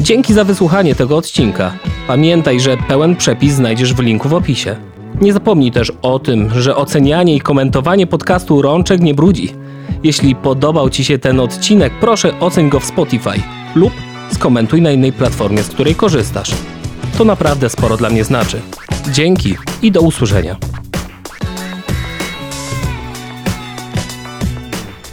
Dzięki 0.00 0.34
za 0.34 0.44
wysłuchanie 0.44 0.94
tego 0.94 1.16
odcinka. 1.16 1.72
Pamiętaj, 2.06 2.60
że 2.60 2.76
pełen 2.76 3.16
przepis 3.16 3.54
znajdziesz 3.54 3.94
w 3.94 3.98
linku 3.98 4.28
w 4.28 4.34
opisie. 4.34 4.76
Nie 5.20 5.32
zapomnij 5.32 5.72
też 5.72 5.92
o 6.02 6.18
tym, 6.18 6.50
że 6.60 6.76
ocenianie 6.76 7.36
i 7.36 7.40
komentowanie 7.40 8.06
podcastu 8.06 8.62
Rączek 8.62 9.00
nie 9.00 9.14
brudzi. 9.14 9.54
Jeśli 10.02 10.34
podobał 10.34 10.90
Ci 10.90 11.04
się 11.04 11.18
ten 11.18 11.40
odcinek, 11.40 11.92
proszę 12.00 12.40
oceń 12.40 12.68
go 12.68 12.80
w 12.80 12.84
Spotify 12.84 13.42
lub 13.74 13.92
skomentuj 14.32 14.82
na 14.82 14.90
innej 14.90 15.12
platformie, 15.12 15.62
z 15.62 15.68
której 15.68 15.94
korzystasz. 15.94 16.50
To 17.18 17.24
naprawdę 17.24 17.70
sporo 17.70 17.96
dla 17.96 18.10
mnie 18.10 18.24
znaczy. 18.24 18.60
Dzięki 19.12 19.56
i 19.82 19.92
do 19.92 20.00
usłyszenia. 20.00 20.56